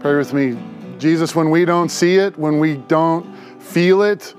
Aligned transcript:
Pray 0.00 0.14
with 0.14 0.32
me. 0.32 0.56
Jesus, 1.00 1.34
when 1.34 1.50
we 1.50 1.64
don't 1.64 1.88
see 1.88 2.18
it, 2.18 2.38
when 2.38 2.60
we 2.60 2.76
don't 2.76 3.26
feel 3.60 4.02
it, 4.02 4.32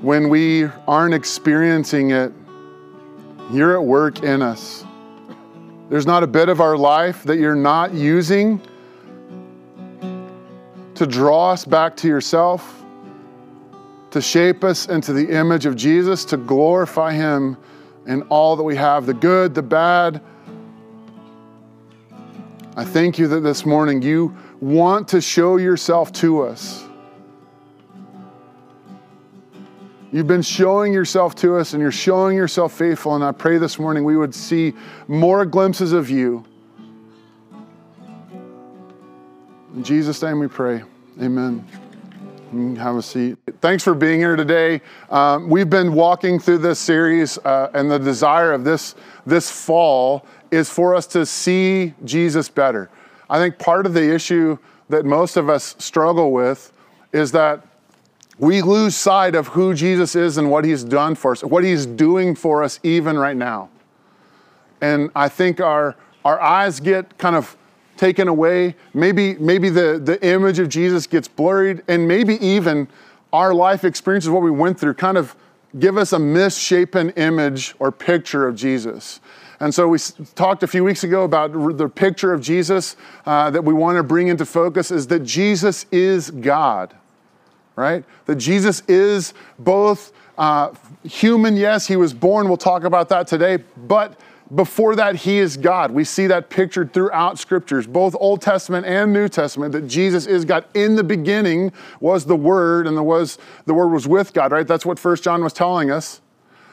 when 0.00 0.30
we 0.30 0.64
aren't 0.86 1.12
experiencing 1.12 2.10
it, 2.10 2.32
you're 3.52 3.74
at 3.74 3.84
work 3.84 4.22
in 4.22 4.40
us. 4.40 4.86
There's 5.90 6.06
not 6.06 6.22
a 6.22 6.26
bit 6.26 6.48
of 6.48 6.62
our 6.62 6.74
life 6.74 7.22
that 7.24 7.36
you're 7.36 7.54
not 7.54 7.92
using 7.92 8.62
to 10.94 11.06
draw 11.06 11.50
us 11.50 11.66
back 11.66 11.94
to 11.96 12.08
yourself, 12.08 12.82
to 14.10 14.22
shape 14.22 14.64
us 14.64 14.88
into 14.88 15.12
the 15.12 15.28
image 15.28 15.66
of 15.66 15.76
Jesus, 15.76 16.24
to 16.26 16.38
glorify 16.38 17.12
Him 17.12 17.58
in 18.06 18.22
all 18.22 18.56
that 18.56 18.62
we 18.62 18.76
have 18.76 19.04
the 19.04 19.14
good, 19.14 19.54
the 19.54 19.62
bad. 19.62 20.22
I 22.74 22.84
thank 22.84 23.18
you 23.18 23.28
that 23.28 23.40
this 23.40 23.66
morning 23.66 24.00
you 24.00 24.34
want 24.60 25.08
to 25.08 25.20
show 25.20 25.56
yourself 25.56 26.12
to 26.12 26.42
us. 26.42 26.84
You've 30.10 30.26
been 30.26 30.42
showing 30.42 30.92
yourself 30.92 31.34
to 31.36 31.56
us 31.56 31.74
and 31.74 31.82
you're 31.82 31.92
showing 31.92 32.36
yourself 32.36 32.72
faithful. 32.72 33.14
And 33.14 33.22
I 33.22 33.32
pray 33.32 33.58
this 33.58 33.78
morning 33.78 34.04
we 34.04 34.16
would 34.16 34.34
see 34.34 34.72
more 35.06 35.44
glimpses 35.44 35.92
of 35.92 36.08
you. 36.08 36.44
In 39.74 39.84
Jesus' 39.84 40.22
name 40.22 40.38
we 40.38 40.48
pray. 40.48 40.82
Amen. 41.20 41.64
have 42.78 42.96
a 42.96 43.02
seat. 43.02 43.36
Thanks 43.60 43.84
for 43.84 43.94
being 43.94 44.18
here 44.18 44.34
today. 44.34 44.80
Um, 45.10 45.50
we've 45.50 45.68
been 45.68 45.92
walking 45.92 46.40
through 46.40 46.58
this 46.58 46.78
series, 46.78 47.36
uh, 47.38 47.70
and 47.74 47.90
the 47.90 47.98
desire 47.98 48.52
of 48.52 48.64
this, 48.64 48.94
this 49.26 49.50
fall 49.50 50.24
is 50.50 50.70
for 50.70 50.94
us 50.94 51.06
to 51.08 51.26
see 51.26 51.92
Jesus 52.04 52.48
better. 52.48 52.88
I 53.30 53.38
think 53.38 53.58
part 53.58 53.86
of 53.86 53.94
the 53.94 54.14
issue 54.14 54.58
that 54.88 55.04
most 55.04 55.36
of 55.36 55.48
us 55.48 55.76
struggle 55.78 56.32
with 56.32 56.72
is 57.12 57.32
that 57.32 57.66
we 58.38 58.62
lose 58.62 58.94
sight 58.94 59.34
of 59.34 59.48
who 59.48 59.74
Jesus 59.74 60.14
is 60.14 60.38
and 60.38 60.50
what 60.50 60.64
he's 60.64 60.84
done 60.84 61.14
for 61.14 61.32
us, 61.32 61.42
what 61.42 61.64
he's 61.64 61.86
doing 61.86 62.34
for 62.34 62.62
us 62.62 62.78
even 62.82 63.18
right 63.18 63.36
now. 63.36 63.68
And 64.80 65.10
I 65.16 65.28
think 65.28 65.60
our, 65.60 65.96
our 66.24 66.40
eyes 66.40 66.78
get 66.78 67.18
kind 67.18 67.34
of 67.34 67.56
taken 67.96 68.28
away. 68.28 68.76
Maybe, 68.94 69.34
maybe 69.34 69.68
the, 69.68 70.00
the 70.02 70.24
image 70.24 70.60
of 70.60 70.68
Jesus 70.68 71.06
gets 71.06 71.26
blurred, 71.26 71.82
and 71.88 72.06
maybe 72.06 72.34
even 72.44 72.88
our 73.32 73.52
life 73.52 73.84
experiences, 73.84 74.30
what 74.30 74.42
we 74.42 74.52
went 74.52 74.78
through, 74.78 74.94
kind 74.94 75.18
of 75.18 75.34
give 75.78 75.98
us 75.98 76.12
a 76.12 76.18
misshapen 76.18 77.10
image 77.10 77.74
or 77.78 77.92
picture 77.92 78.46
of 78.46 78.54
Jesus. 78.54 79.20
And 79.60 79.74
so 79.74 79.88
we 79.88 79.98
talked 80.34 80.62
a 80.62 80.68
few 80.68 80.84
weeks 80.84 81.02
ago 81.04 81.24
about 81.24 81.52
the 81.76 81.88
picture 81.88 82.32
of 82.32 82.40
Jesus 82.40 82.96
uh, 83.26 83.50
that 83.50 83.64
we 83.64 83.74
want 83.74 83.96
to 83.96 84.02
bring 84.02 84.28
into 84.28 84.46
focus 84.46 84.90
is 84.90 85.06
that 85.08 85.24
Jesus 85.24 85.86
is 85.90 86.30
God 86.30 86.94
right? 87.78 88.04
That 88.26 88.36
Jesus 88.36 88.82
is 88.88 89.34
both 89.56 90.12
uh, 90.36 90.74
human, 91.04 91.56
yes, 91.56 91.86
he 91.86 91.94
was 91.94 92.12
born, 92.12 92.48
we'll 92.48 92.56
talk 92.56 92.82
about 92.82 93.08
that 93.10 93.28
today, 93.28 93.58
but 93.86 94.18
before 94.52 94.96
that, 94.96 95.14
he 95.14 95.38
is 95.38 95.56
God. 95.56 95.92
We 95.92 96.02
see 96.02 96.26
that 96.26 96.50
pictured 96.50 96.92
throughout 96.92 97.38
scriptures, 97.38 97.86
both 97.86 98.16
Old 98.18 98.42
Testament 98.42 98.84
and 98.84 99.12
New 99.12 99.28
Testament, 99.28 99.72
that 99.72 99.86
Jesus 99.86 100.26
is 100.26 100.44
God. 100.44 100.64
In 100.74 100.96
the 100.96 101.04
beginning 101.04 101.70
was 102.00 102.24
the 102.24 102.34
Word, 102.34 102.88
and 102.88 102.96
the, 102.96 103.02
was, 103.02 103.38
the 103.66 103.74
Word 103.74 103.88
was 103.88 104.08
with 104.08 104.32
God, 104.32 104.50
right? 104.50 104.66
That's 104.66 104.86
what 104.86 104.98
First 104.98 105.22
John 105.22 105.44
was 105.44 105.52
telling 105.52 105.90
us. 105.90 106.20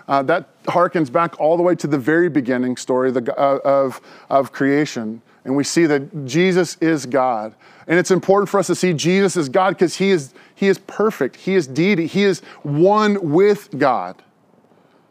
Uh, 0.07 0.21
that 0.23 0.63
harkens 0.65 1.11
back 1.11 1.39
all 1.39 1.57
the 1.57 1.63
way 1.63 1.75
to 1.75 1.87
the 1.87 1.97
very 1.97 2.29
beginning 2.29 2.77
story 2.77 3.11
uh, 3.11 3.59
of, 3.63 4.01
of 4.29 4.51
creation. 4.51 5.21
And 5.43 5.55
we 5.55 5.63
see 5.63 5.85
that 5.85 6.25
Jesus 6.25 6.77
is 6.81 7.05
God. 7.05 7.55
And 7.87 7.99
it's 7.99 8.11
important 8.11 8.49
for 8.49 8.59
us 8.59 8.67
to 8.67 8.75
see 8.75 8.93
Jesus 8.93 9.37
as 9.37 9.47
God 9.49 9.71
because 9.71 9.95
he 9.95 10.11
is, 10.11 10.33
he 10.55 10.67
is 10.67 10.79
perfect. 10.79 11.35
He 11.35 11.55
is 11.55 11.67
deity. 11.67 12.07
He 12.07 12.23
is 12.23 12.39
one 12.63 13.31
with 13.31 13.69
God. 13.77 14.21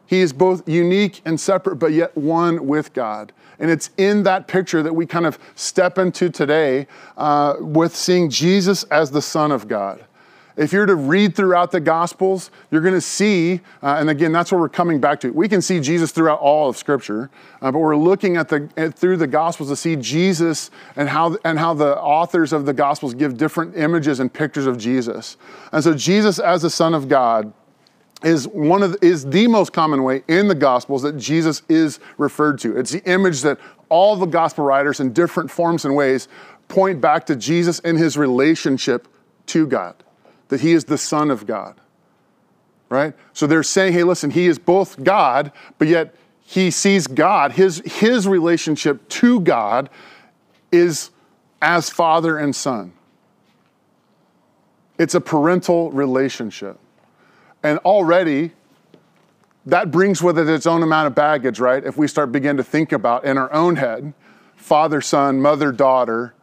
He 0.07 0.21
is 0.21 0.33
both 0.33 0.67
unique 0.67 1.21
and 1.25 1.39
separate, 1.39 1.77
but 1.77 1.91
yet 1.91 2.15
one 2.15 2.67
with 2.67 2.93
God. 2.93 3.31
And 3.59 3.71
it's 3.71 3.89
in 3.97 4.23
that 4.23 4.47
picture 4.47 4.83
that 4.83 4.93
we 4.93 5.05
kind 5.05 5.25
of 5.25 5.39
step 5.55 5.97
into 5.97 6.29
today 6.29 6.87
uh, 7.17 7.55
with 7.59 7.95
seeing 7.95 8.29
Jesus 8.29 8.83
as 8.85 9.11
the 9.11 9.21
Son 9.21 9.51
of 9.51 9.67
God. 9.67 10.05
If 10.57 10.71
you're 10.71 10.85
to 10.85 10.95
read 10.95 11.35
throughout 11.35 11.71
the 11.71 11.81
Gospels, 11.81 12.49
you're 12.71 12.81
going 12.81 12.93
to 12.93 13.01
see, 13.01 13.59
uh, 13.83 13.97
and 13.99 14.09
again, 14.09 14.31
that's 14.31 14.53
where 14.53 14.61
we're 14.61 14.69
coming 14.69 15.01
back 15.01 15.19
to. 15.21 15.31
We 15.31 15.49
can 15.49 15.61
see 15.61 15.81
Jesus 15.81 16.13
throughout 16.13 16.39
all 16.39 16.69
of 16.69 16.77
Scripture, 16.77 17.29
uh, 17.61 17.73
but 17.73 17.79
we're 17.79 17.97
looking 17.97 18.37
at 18.37 18.47
the 18.47 18.69
at, 18.77 18.95
through 18.95 19.17
the 19.17 19.27
Gospels 19.27 19.67
to 19.69 19.75
see 19.75 19.97
Jesus 19.97 20.71
and 20.95 21.09
how 21.09 21.37
and 21.43 21.59
how 21.59 21.73
the 21.73 21.97
authors 21.99 22.53
of 22.53 22.65
the 22.65 22.73
Gospels 22.73 23.13
give 23.13 23.35
different 23.35 23.75
images 23.75 24.21
and 24.21 24.31
pictures 24.31 24.65
of 24.65 24.77
Jesus. 24.77 25.35
And 25.73 25.83
so, 25.83 25.93
Jesus 25.93 26.39
as 26.39 26.61
the 26.61 26.69
Son 26.69 26.93
of 26.93 27.09
God 27.09 27.51
is 28.23 28.47
one 28.47 28.81
of 28.81 28.93
the, 28.93 29.05
is 29.05 29.25
the 29.25 29.47
most 29.47 29.73
common 29.73 30.03
way 30.03 30.23
in 30.29 30.47
the 30.47 30.55
Gospels 30.55 31.01
that 31.01 31.17
Jesus 31.17 31.63
is 31.67 31.99
referred 32.17 32.59
to. 32.59 32.77
It's 32.77 32.91
the 32.91 33.03
image 33.03 33.41
that 33.41 33.59
all 33.89 34.15
the 34.15 34.25
Gospel 34.25 34.63
writers, 34.63 35.01
in 35.01 35.11
different 35.11 35.51
forms 35.51 35.83
and 35.83 35.97
ways, 35.97 36.29
point 36.69 37.01
back 37.01 37.25
to 37.25 37.35
Jesus 37.35 37.79
and 37.81 37.97
his 37.97 38.17
relationship 38.17 39.09
to 39.47 39.67
God 39.67 39.95
that 40.49 40.61
he 40.61 40.73
is 40.73 40.85
the 40.85 40.97
Son 40.97 41.31
of 41.31 41.45
God. 41.45 41.79
Right? 42.89 43.13
So 43.33 43.47
they're 43.47 43.63
saying, 43.63 43.93
hey, 43.93 44.03
listen, 44.03 44.31
he 44.31 44.47
is 44.47 44.59
both 44.59 45.03
God, 45.03 45.51
but 45.79 45.87
yet 45.87 46.15
he 46.47 46.69
sees 46.69 47.07
God, 47.07 47.53
his, 47.53 47.81
his 47.85 48.27
relationship 48.27 49.09
to 49.09 49.39
God 49.39 49.89
is 50.71 51.09
as 51.61 51.89
father 51.89 52.37
and 52.37 52.55
son. 52.55 52.93
It's 54.99 55.15
a 55.15 55.21
parental 55.21 55.91
relationship. 55.91 56.77
And 57.63 57.79
already, 57.79 58.51
that 59.65 59.89
brings 59.89 60.21
with 60.21 60.37
it 60.37 60.47
its 60.47 60.67
own 60.67 60.83
amount 60.83 61.07
of 61.07 61.15
baggage, 61.15 61.59
right? 61.59 61.83
If 61.83 61.97
we 61.97 62.07
start 62.07 62.31
begin 62.31 62.57
to 62.57 62.63
think 62.63 62.91
about 62.91 63.25
in 63.25 63.37
our 63.37 63.51
own 63.51 63.77
head, 63.77 64.13
father, 64.55 65.01
son, 65.01 65.41
mother, 65.41 65.71
daughter, 65.71 66.35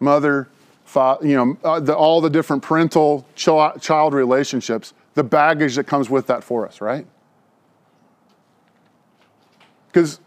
mother, 0.00 0.48
you 0.96 1.36
know, 1.36 1.58
uh, 1.64 1.80
the, 1.80 1.94
all 1.94 2.20
the 2.20 2.30
different 2.30 2.62
parental 2.62 3.26
child 3.36 4.14
relationships, 4.14 4.94
the 5.14 5.24
baggage 5.24 5.74
that 5.76 5.84
comes 5.84 6.08
with 6.08 6.26
that 6.28 6.42
for 6.42 6.66
us, 6.66 6.80
right? 6.80 7.06
Because 9.88 10.20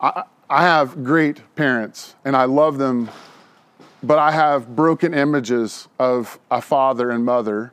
I, 0.00 0.24
I 0.48 0.62
have 0.62 1.02
great 1.02 1.40
parents 1.56 2.14
and 2.24 2.36
I 2.36 2.44
love 2.44 2.78
them, 2.78 3.10
but 4.02 4.18
I 4.18 4.30
have 4.30 4.76
broken 4.76 5.14
images 5.14 5.88
of 5.98 6.38
a 6.50 6.60
father 6.60 7.10
and 7.10 7.24
mother 7.24 7.72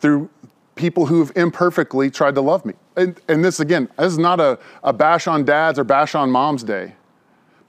through 0.00 0.30
people 0.76 1.06
who've 1.06 1.32
imperfectly 1.36 2.10
tried 2.10 2.34
to 2.36 2.40
love 2.40 2.64
me. 2.64 2.74
And, 2.96 3.20
and 3.28 3.44
this, 3.44 3.60
again, 3.60 3.88
this 3.98 4.12
is 4.12 4.18
not 4.18 4.40
a, 4.40 4.58
a 4.82 4.92
bash 4.92 5.26
on 5.26 5.44
dads 5.44 5.78
or 5.78 5.84
bash 5.84 6.14
on 6.14 6.30
mom's 6.30 6.62
day. 6.62 6.94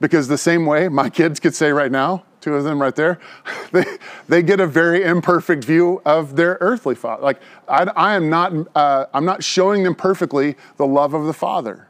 Because 0.00 0.28
the 0.28 0.38
same 0.38 0.64
way 0.64 0.88
my 0.88 1.10
kids 1.10 1.40
could 1.40 1.54
say 1.54 1.72
right 1.72 1.90
now, 1.90 2.24
two 2.40 2.54
of 2.54 2.64
them 2.64 2.80
right 2.80 2.94
there, 2.94 3.18
they, 3.72 3.84
they 4.28 4.42
get 4.42 4.60
a 4.60 4.66
very 4.66 5.02
imperfect 5.04 5.64
view 5.64 6.00
of 6.04 6.36
their 6.36 6.58
earthly 6.60 6.94
father. 6.94 7.22
Like, 7.22 7.40
I, 7.68 7.84
I 7.84 8.14
am 8.14 8.30
not, 8.30 8.52
uh, 8.74 9.06
I'm 9.12 9.24
not 9.24 9.42
showing 9.42 9.82
them 9.82 9.94
perfectly 9.94 10.56
the 10.76 10.86
love 10.86 11.14
of 11.14 11.26
the 11.26 11.32
Father. 11.32 11.88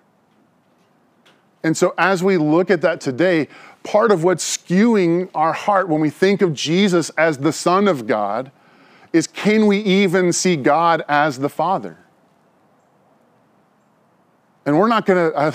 And 1.63 1.77
so, 1.77 1.95
as 1.99 2.23
we 2.23 2.37
look 2.37 2.71
at 2.71 2.81
that 2.83 3.01
today, 3.01 3.49
part 3.83 4.11
of 4.11 4.25
what's 4.25 4.57
skewing 4.57 5.29
our 5.35 5.53
heart 5.53 5.89
when 5.89 6.01
we 6.01 6.11
think 6.11 6.41
of 6.41 6.55
Jesus 6.55 7.11
as 7.11 7.39
the 7.39 7.53
Son 7.53 7.89
of 7.89 8.07
God 8.07 8.51
is 9.13 9.27
can 9.27 9.67
we 9.67 9.79
even 9.79 10.33
see 10.33 10.57
God 10.57 11.03
as 11.09 11.39
the 11.39 11.49
Father? 11.49 11.99
And 14.69 14.79
we're 14.79 14.89
not 14.89 15.09
uh, 15.09 15.51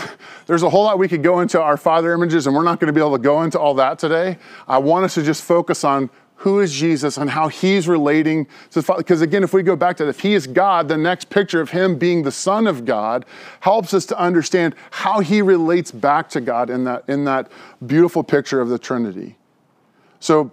there's 0.48 0.64
a 0.64 0.70
whole 0.72 0.86
lot 0.86 0.98
we 0.98 1.08
could 1.08 1.22
go 1.22 1.42
into 1.42 1.62
our 1.62 1.78
father 1.78 2.14
images, 2.14 2.48
and 2.48 2.56
we're 2.56 2.64
not 2.64 2.80
going 2.80 2.88
to 2.88 2.94
be 2.94 3.00
able 3.00 3.16
to 3.16 3.22
go 3.22 3.44
into 3.44 3.60
all 3.60 3.76
that 3.76 4.00
today. 4.00 4.40
I 4.68 4.80
want 4.80 5.06
us 5.06 5.14
to 5.14 5.22
just 5.22 5.44
focus 5.44 5.84
on 5.84 6.10
who 6.38 6.62
is 6.62 6.74
Jesus 6.74 7.18
and 7.18 7.30
how 7.30 7.48
he's 7.48 7.88
relating 7.88 8.46
to 8.72 8.80
the 8.80 8.82
Father. 8.82 9.04
Because 9.04 9.22
again, 9.22 9.44
if 9.44 9.54
we 9.54 9.62
go 9.62 9.76
back 9.76 9.98
to 9.98 10.08
if 10.10 10.22
he 10.22 10.34
is 10.34 10.48
God, 10.48 10.88
the 10.88 10.98
next 10.98 11.30
picture 11.30 11.62
of 11.62 11.70
him 11.70 11.96
being 12.00 12.24
the 12.24 12.32
Son 12.32 12.66
of 12.66 12.86
God 12.86 13.24
helps 13.60 13.94
us 13.94 14.08
to 14.08 14.18
understand 14.18 14.74
how 14.90 15.20
he 15.20 15.44
relates 15.44 15.92
back 15.92 16.28
to 16.30 16.42
God 16.42 16.72
in 16.72 16.84
that, 16.86 17.04
in 17.08 17.24
that 17.26 17.52
beautiful 17.86 18.24
picture 18.24 18.62
of 18.62 18.70
the 18.70 18.80
Trinity. 18.80 19.38
So, 20.20 20.52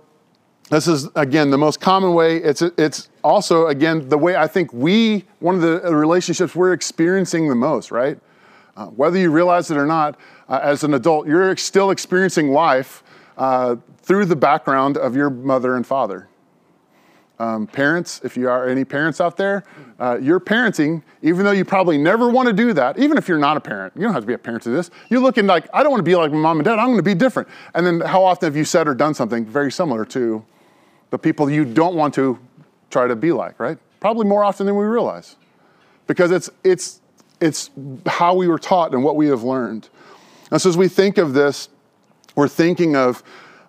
this 0.68 0.86
is 0.86 1.08
again 1.16 1.50
the 1.50 1.58
most 1.58 1.80
common 1.80 2.12
way. 2.12 2.36
It's 2.36 2.60
it's 2.60 3.08
also 3.24 3.68
again 3.68 4.08
the 4.10 4.18
way 4.18 4.36
I 4.36 4.46
think 4.46 4.70
we 4.72 5.24
one 5.38 5.54
of 5.54 5.62
the 5.62 5.80
relationships 5.94 6.54
we're 6.54 6.74
experiencing 6.74 7.48
the 7.48 7.56
most, 7.56 7.90
right? 7.90 8.20
Uh, 8.76 8.86
whether 8.86 9.18
you 9.18 9.30
realize 9.30 9.70
it 9.70 9.76
or 9.76 9.86
not, 9.86 10.18
uh, 10.48 10.60
as 10.62 10.84
an 10.84 10.94
adult, 10.94 11.26
you're 11.26 11.56
still 11.56 11.90
experiencing 11.90 12.50
life 12.50 13.02
uh, 13.36 13.76
through 13.98 14.24
the 14.24 14.36
background 14.36 14.96
of 14.96 15.16
your 15.16 15.30
mother 15.30 15.76
and 15.76 15.86
father. 15.86 16.28
Um, 17.38 17.66
parents, 17.66 18.20
if 18.22 18.36
you 18.36 18.50
are 18.50 18.68
any 18.68 18.84
parents 18.84 19.18
out 19.18 19.38
there, 19.38 19.64
uh, 19.98 20.18
you're 20.20 20.40
parenting, 20.40 21.02
even 21.22 21.46
though 21.46 21.52
you 21.52 21.64
probably 21.64 21.96
never 21.96 22.28
want 22.28 22.48
to 22.48 22.52
do 22.52 22.74
that, 22.74 22.98
even 22.98 23.16
if 23.16 23.28
you're 23.28 23.38
not 23.38 23.56
a 23.56 23.60
parent. 23.60 23.94
You 23.96 24.02
don't 24.02 24.12
have 24.12 24.24
to 24.24 24.26
be 24.26 24.34
a 24.34 24.38
parent 24.38 24.62
to 24.64 24.68
this. 24.68 24.90
You're 25.08 25.22
looking 25.22 25.46
like, 25.46 25.66
I 25.72 25.82
don't 25.82 25.90
want 25.90 26.00
to 26.00 26.04
be 26.04 26.14
like 26.14 26.32
my 26.32 26.36
mom 26.36 26.58
and 26.58 26.66
dad, 26.66 26.78
I'm 26.78 26.88
going 26.88 26.98
to 26.98 27.02
be 27.02 27.14
different. 27.14 27.48
And 27.74 27.86
then 27.86 28.00
how 28.00 28.22
often 28.22 28.46
have 28.46 28.56
you 28.56 28.66
said 28.66 28.86
or 28.86 28.94
done 28.94 29.14
something 29.14 29.46
very 29.46 29.72
similar 29.72 30.04
to 30.06 30.44
the 31.08 31.18
people 31.18 31.48
you 31.48 31.64
don't 31.64 31.94
want 31.94 32.12
to 32.14 32.38
try 32.90 33.06
to 33.06 33.16
be 33.16 33.32
like, 33.32 33.58
right? 33.58 33.78
Probably 34.00 34.26
more 34.26 34.44
often 34.44 34.66
than 34.66 34.76
we 34.76 34.84
realize. 34.84 35.36
Because 36.06 36.32
it's, 36.32 36.50
it's, 36.62 37.00
it's 37.40 37.70
how 38.06 38.34
we 38.34 38.48
were 38.48 38.58
taught 38.58 38.92
and 38.92 39.02
what 39.02 39.16
we 39.16 39.26
have 39.28 39.42
learned. 39.42 39.88
And 40.50 40.60
so 40.60 40.68
as 40.68 40.76
we 40.76 40.88
think 40.88 41.18
of 41.18 41.32
this, 41.32 41.68
we're 42.34 42.48
thinking 42.48 42.96
of 42.96 43.22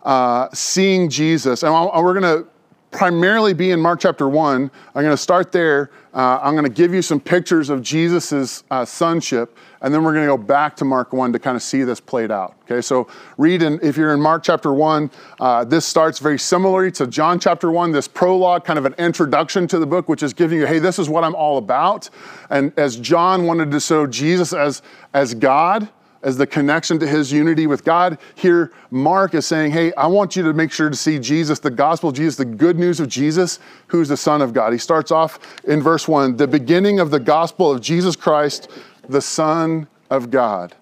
uh, 0.04 0.50
seeing 0.54 1.10
Jesus. 1.10 1.64
And 1.64 1.74
we're 1.74 2.20
going 2.20 2.44
to 2.44 2.48
primarily 2.92 3.54
be 3.54 3.72
in 3.72 3.80
Mark 3.80 4.02
chapter 4.02 4.28
1. 4.28 4.70
I'm 4.96 5.02
going 5.02 5.10
to 5.10 5.18
start 5.18 5.52
there. 5.52 5.90
Uh, 6.14 6.40
I'm 6.42 6.54
going 6.54 6.66
to 6.66 6.70
give 6.70 6.94
you 6.94 7.02
some 7.02 7.22
pictures 7.22 7.70
of 7.70 7.82
Jesus' 7.82 8.64
uh, 8.70 8.84
sonship, 8.84 9.58
and 9.82 9.94
then 9.94 10.04
we're 10.04 10.12
going 10.14 10.26
to 10.26 10.36
go 10.36 10.38
back 10.38 10.76
to 10.76 10.86
Mark 10.86 11.14
1 11.14 11.32
to 11.32 11.40
kind 11.40 11.56
of 11.56 11.64
see 11.64 11.84
this 11.84 12.02
played 12.02 12.32
out. 12.32 12.58
Okay, 12.64 12.82
so 12.82 13.08
read, 13.38 13.62
in, 13.62 13.80
if 13.82 13.96
you're 13.96 14.14
in 14.14 14.20
Mark 14.20 14.44
chapter 14.44 14.74
1, 14.74 15.10
uh, 15.40 15.64
this 15.64 15.86
starts 15.86 16.20
very 16.20 16.38
similarly 16.38 16.92
to 16.92 17.08
John 17.08 17.40
chapter 17.40 17.72
1, 17.72 17.94
this 17.94 18.10
prologue, 18.10 18.66
kind 18.66 18.78
of 18.78 18.86
an 18.86 18.94
introduction 18.98 19.68
to 19.70 19.80
the 19.80 19.86
book, 19.86 20.10
which 20.10 20.22
is 20.22 20.34
giving 20.34 20.60
you, 20.60 20.68
hey, 20.68 20.80
this 20.80 21.00
is 21.00 21.08
what 21.08 21.24
I'm 21.24 21.36
all 21.36 21.58
about. 21.58 22.10
And 22.50 22.78
as 22.78 22.98
John 22.98 23.46
wanted 23.46 23.72
to 23.72 23.80
show 23.80 24.06
Jesus 24.06 24.52
as, 24.52 24.82
as 25.14 25.34
God, 25.34 25.90
as 26.24 26.38
the 26.38 26.48
connection 26.48 27.00
to 27.00 27.08
his 27.08 27.32
unity 27.32 27.68
with 27.68 27.84
God. 27.84 28.18
Here, 28.36 28.72
Mark 28.90 29.34
is 29.34 29.46
saying, 29.46 29.72
Hey, 29.72 29.94
I 29.94 30.08
want 30.08 30.36
you 30.36 30.44
to 30.44 30.54
make 30.54 30.72
sure 30.72 30.90
to 30.90 30.96
see 30.96 31.20
Jesus, 31.20 31.60
the 31.60 31.72
gospel 31.72 32.10
of 32.10 32.16
Jesus, 32.16 32.36
the 32.36 32.46
good 32.46 32.78
news 32.78 33.00
of 33.00 33.08
Jesus, 33.08 33.60
who's 33.88 34.10
the 34.10 34.18
Son 34.18 34.42
of 34.42 34.54
God. 34.54 34.72
He 34.74 34.80
starts 34.80 35.12
off 35.12 35.40
in 35.64 35.82
verse 35.82 36.08
one 36.08 36.38
the 36.38 36.48
beginning 36.48 37.00
of 37.00 37.12
the 37.12 37.20
gospel 37.20 37.72
of 37.72 37.82
Jesus 37.82 38.16
Christ, 38.16 38.70
the 39.08 39.22
Son 39.22 39.88
of 40.10 40.30
God. 40.30 40.76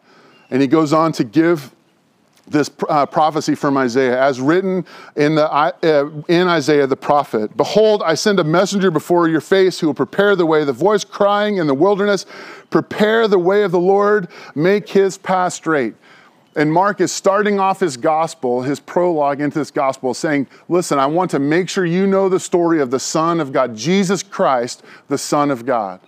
And 0.52 0.62
he 0.62 0.68
goes 0.68 0.94
on 0.94 1.12
to 1.14 1.24
give 1.24 1.74
this 2.50 2.70
uh, 2.90 3.06
prophecy 3.06 3.56
from 3.56 3.78
Isaiah, 3.78 4.22
as 4.22 4.42
written 4.42 4.86
in, 5.16 5.36
the, 5.36 5.52
uh, 5.52 6.10
in 6.28 6.48
Isaiah 6.48 6.88
the 6.88 6.98
prophet 6.98 7.56
Behold, 7.56 8.02
I 8.04 8.16
send 8.16 8.40
a 8.40 8.44
messenger 8.44 8.92
before 8.92 9.28
your 9.28 9.42
face 9.42 9.80
who 9.80 9.88
will 9.88 9.94
prepare 9.94 10.36
the 10.36 10.46
way, 10.46 10.64
the 10.64 10.74
voice 10.74 11.04
crying 11.04 11.58
in 11.58 11.68
the 11.68 11.74
wilderness, 11.74 12.26
Prepare 12.70 13.28
the 13.28 13.40
way 13.40 13.64
of 13.64 13.72
the 13.72 13.80
Lord, 13.80 14.28
make 14.56 14.90
his 14.90 15.18
path 15.18 15.54
straight. 15.54 15.96
And 16.56 16.74
Mark 16.74 17.00
is 17.00 17.12
starting 17.12 17.60
off 17.60 17.80
his 17.80 17.96
gospel, 17.96 18.64
his 18.64 18.80
prologue 18.80 19.40
into 19.40 19.60
this 19.60 19.72
gospel, 19.72 20.14
saying, 20.14 20.48
Listen, 20.68 21.00
I 21.00 21.06
want 21.06 21.32
to 21.32 21.40
make 21.40 21.70
sure 21.70 21.86
you 21.86 22.08
know 22.08 22.28
the 22.28 22.40
story 22.40 22.82
of 22.82 22.92
the 22.92 23.00
Son 23.00 23.40
of 23.40 23.52
God, 23.52 23.76
Jesus 23.76 24.24
Christ, 24.24 24.84
the 25.08 25.18
Son 25.18 25.52
of 25.52 25.66
God. 25.66 26.00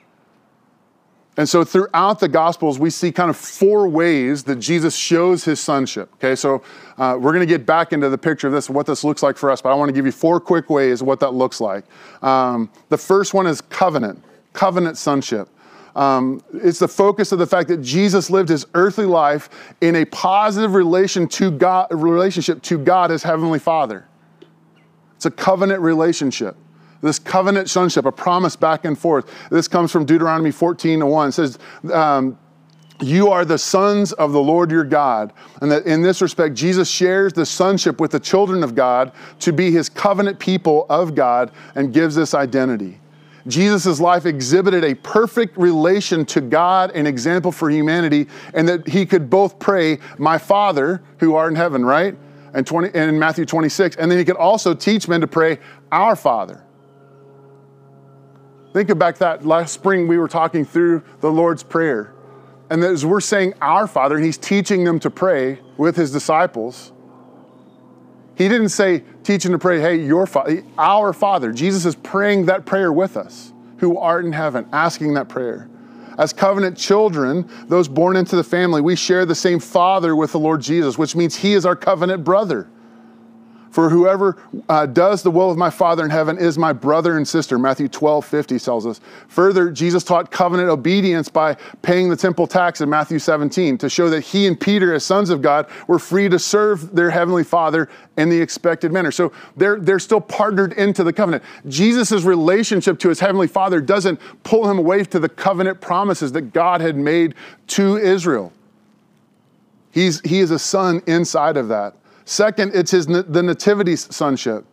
And 1.38 1.48
so 1.48 1.64
throughout 1.64 2.20
the 2.20 2.28
Gospels, 2.28 2.78
we 2.78 2.90
see 2.90 3.12
kind 3.12 3.30
of 3.30 3.38
four 3.38 3.88
ways 3.88 4.44
that 4.44 4.58
Jesus 4.58 4.96
shows 4.96 5.46
his 5.46 5.62
sonship. 5.62 6.12
Okay, 6.16 6.36
so 6.36 6.62
uh, 6.98 7.18
we're 7.20 7.32
going 7.32 7.40
to 7.40 7.46
get 7.46 7.66
back 7.66 7.94
into 7.94 8.10
the 8.10 8.18
picture 8.18 8.48
of 8.48 8.54
this, 8.54 8.68
and 8.68 8.76
what 8.76 8.86
this 8.86 9.04
looks 9.04 9.24
like 9.24 9.38
for 9.38 9.50
us, 9.50 9.62
but 9.62 9.70
I 9.70 9.76
want 9.76 9.90
to 9.90 9.94
give 9.94 10.06
you 10.06 10.12
four 10.12 10.42
quick 10.42 10.70
ways 10.70 11.02
what 11.02 11.22
that 11.22 11.34
looks 11.34 11.62
like. 11.62 11.86
Um, 12.22 12.70
the 12.90 12.98
first 12.98 13.34
one 13.34 13.48
is 13.48 13.62
covenant, 13.62 14.22
covenant 14.52 14.98
sonship. 14.98 15.48
Um, 15.96 16.42
it's 16.54 16.80
the 16.80 16.88
focus 16.88 17.32
of 17.32 17.40
the 17.40 17.48
fact 17.48 17.70
that 17.70 17.82
Jesus 17.82 18.30
lived 18.30 18.50
his 18.50 18.66
earthly 18.74 19.06
life 19.06 19.50
in 19.82 19.96
a 19.96 20.06
positive 20.06 20.74
relation 20.74 21.28
to 21.30 21.52
God, 21.52 21.88
relationship 21.92 22.62
to 22.64 22.78
God 22.78 23.10
as 23.12 23.24
Heavenly 23.24 23.60
Father. 23.60 24.06
It's 25.16 25.26
a 25.26 25.32
covenant 25.32 25.82
relationship. 25.82 26.56
This 27.02 27.20
covenant 27.20 27.70
sonship, 27.70 28.06
a 28.06 28.12
promise 28.12 28.56
back 28.56 28.86
and 28.86 28.98
forth. 28.98 29.32
This 29.50 29.68
comes 29.68 29.92
from 29.92 30.06
Deuteronomy 30.06 30.52
14 30.52 31.06
1. 31.06 31.30
It 31.30 31.32
says, 31.32 31.60
um, 31.92 32.38
you 33.02 33.30
are 33.30 33.46
the 33.46 33.58
sons 33.58 34.14
of 34.14 34.32
the 34.32 34.42
Lord 34.42 34.70
your 34.70 34.84
God. 34.84 35.34
And 35.62 35.72
that 35.72 35.86
in 35.86 36.02
this 36.02 36.22
respect, 36.22 36.54
Jesus 36.54 36.90
shares 36.90 37.34
the 37.34 37.46
sonship 37.46 38.00
with 38.00 38.12
the 38.12 38.20
children 38.20 38.64
of 38.64 38.76
God 38.76 39.12
to 39.40 39.52
be 39.52 39.72
his 39.72 39.90
covenant 39.90 40.40
people 40.40 40.86
of 40.90 41.16
God 41.16 41.52
and 41.76 41.94
gives 41.94 42.16
this 42.16 42.34
identity. 42.34 43.00
Jesus' 43.48 44.00
life 44.00 44.28
exhibited 44.28 44.84
a 44.84 44.94
perfect 44.94 45.58
relation 45.58 46.26
to 46.26 46.42
God, 46.42 46.92
an 46.92 47.08
example 47.08 47.52
for 47.52 47.72
humanity, 47.72 48.28
and 48.54 48.70
that 48.70 48.88
he 48.88 49.04
could 49.04 49.32
both 49.32 49.58
pray, 49.58 49.98
My 50.20 50.38
Father, 50.38 51.02
who 51.18 51.34
art 51.34 51.52
in 51.52 51.56
heaven, 51.56 51.84
right? 51.84 52.16
And, 52.54 52.68
20, 52.68 52.90
and 52.90 53.10
in 53.10 53.18
Matthew 53.18 53.46
26. 53.46 53.96
And 53.96 54.12
then 54.12 54.20
he 54.20 54.26
could 54.26 54.36
also 54.36 54.76
teach 54.76 55.08
men 55.08 55.22
to 55.22 55.28
pray, 55.28 55.58
Our 55.92 56.16
Father. 56.16 56.64
Think 58.74 58.90
about 58.90 59.18
that 59.18 59.46
last 59.46 59.74
spring 59.74 60.08
we 60.08 60.18
were 60.18 60.28
talking 60.28 60.64
through 60.66 61.04
the 61.20 61.32
Lord's 61.32 61.64
Prayer. 61.64 62.14
And 62.70 62.84
as 62.84 63.06
we're 63.06 63.20
saying 63.20 63.54
Our 63.62 63.86
Father, 63.86 64.16
and 64.16 64.24
he's 64.24 64.38
teaching 64.38 64.86
them 64.86 65.00
to 65.02 65.10
pray 65.10 65.60
with 65.78 65.98
his 65.98 66.12
disciples, 66.12 66.94
he 68.36 68.48
didn't 68.48 68.70
say, 68.70 69.04
teaching 69.24 69.52
to 69.52 69.60
pray, 69.60 69.80
hey, 69.80 69.96
your 70.04 70.26
father, 70.26 70.64
our 70.78 71.14
Father. 71.14 71.52
Jesus 71.52 71.86
is 71.86 71.96
praying 71.96 72.46
that 72.46 72.66
prayer 72.66 72.92
with 72.92 73.18
us, 73.18 73.54
who 73.78 73.98
art 73.98 74.26
in 74.26 74.32
heaven, 74.32 74.68
asking 74.72 75.14
that 75.16 75.28
prayer. 75.28 75.70
As 76.18 76.34
covenant 76.34 76.78
children, 76.78 77.50
those 77.68 77.88
born 77.88 78.16
into 78.16 78.36
the 78.36 78.44
family, 78.44 78.82
we 78.82 78.96
share 78.96 79.26
the 79.26 79.36
same 79.36 79.60
Father 79.60 80.16
with 80.16 80.32
the 80.32 80.40
Lord 80.40 80.62
Jesus, 80.62 80.98
which 80.98 81.16
means 81.16 81.36
He 81.36 81.54
is 81.54 81.66
our 81.66 81.76
covenant 81.76 82.24
brother. 82.24 82.70
For 83.72 83.90
whoever 83.90 84.38
uh, 84.68 84.86
does 84.86 85.24
the 85.24 85.32
will 85.32 85.50
of 85.50 85.58
my 85.58 85.70
Father 85.70 86.04
in 86.04 86.10
heaven 86.10 86.38
is 86.38 86.58
my 86.58 86.74
brother 86.74 87.16
and 87.16 87.26
sister. 87.26 87.58
Matthew 87.58 87.88
12, 87.88 88.26
50 88.26 88.60
tells 88.60 88.86
us. 88.86 89.00
Further, 89.30 89.72
Jesus 89.72 90.04
taught 90.04 90.30
covenant 90.30 90.70
obedience 90.70 91.30
by 91.30 91.56
paying 91.82 92.10
the 92.10 92.18
temple 92.18 92.48
tax 92.48 92.82
in 92.82 92.90
Matthew 92.90 93.18
17 93.18 93.78
to 93.78 93.90
show 93.90 94.10
that 94.10 94.22
he 94.22 94.46
and 94.46 94.60
Peter, 94.60 94.94
as 94.94 95.06
sons 95.06 95.30
of 95.30 95.42
God, 95.42 95.68
were 95.88 96.00
free 96.00 96.28
to 96.28 96.38
serve 96.38 96.94
their 96.94 97.10
heavenly 97.10 97.46
Father 97.46 97.88
in 98.18 98.30
the 98.30 98.40
expected 98.40 98.92
manner. 98.92 99.10
So 99.10 99.32
they're, 99.56 99.80
they're 99.80 100.00
still 100.00 100.22
partnered 100.22 100.74
into 100.74 101.06
the 101.06 101.14
covenant. 101.14 101.42
Jesus' 101.70 102.24
relationship 102.24 103.00
to 103.00 103.10
his 103.10 103.22
heavenly 103.22 103.48
Father 103.48 103.80
doesn't 103.80 104.20
pull 104.44 104.70
him 104.70 104.80
away 104.80 105.06
to 105.06 105.20
the 105.20 105.30
covenant 105.30 105.80
promises 105.80 106.34
that 106.34 106.52
God 106.54 106.82
had 106.82 106.98
made 106.98 107.36
to 107.68 107.96
Israel. 107.96 108.52
He's, 109.92 110.20
he 110.22 110.40
is 110.42 110.52
a 110.52 110.60
son 110.60 111.02
inside 111.08 111.56
of 111.56 111.70
that. 111.70 111.96
Second, 112.32 112.74
it's 112.74 112.92
his, 112.92 113.08
the 113.08 113.44
nativity 113.44 113.98
sonship. 113.98 114.64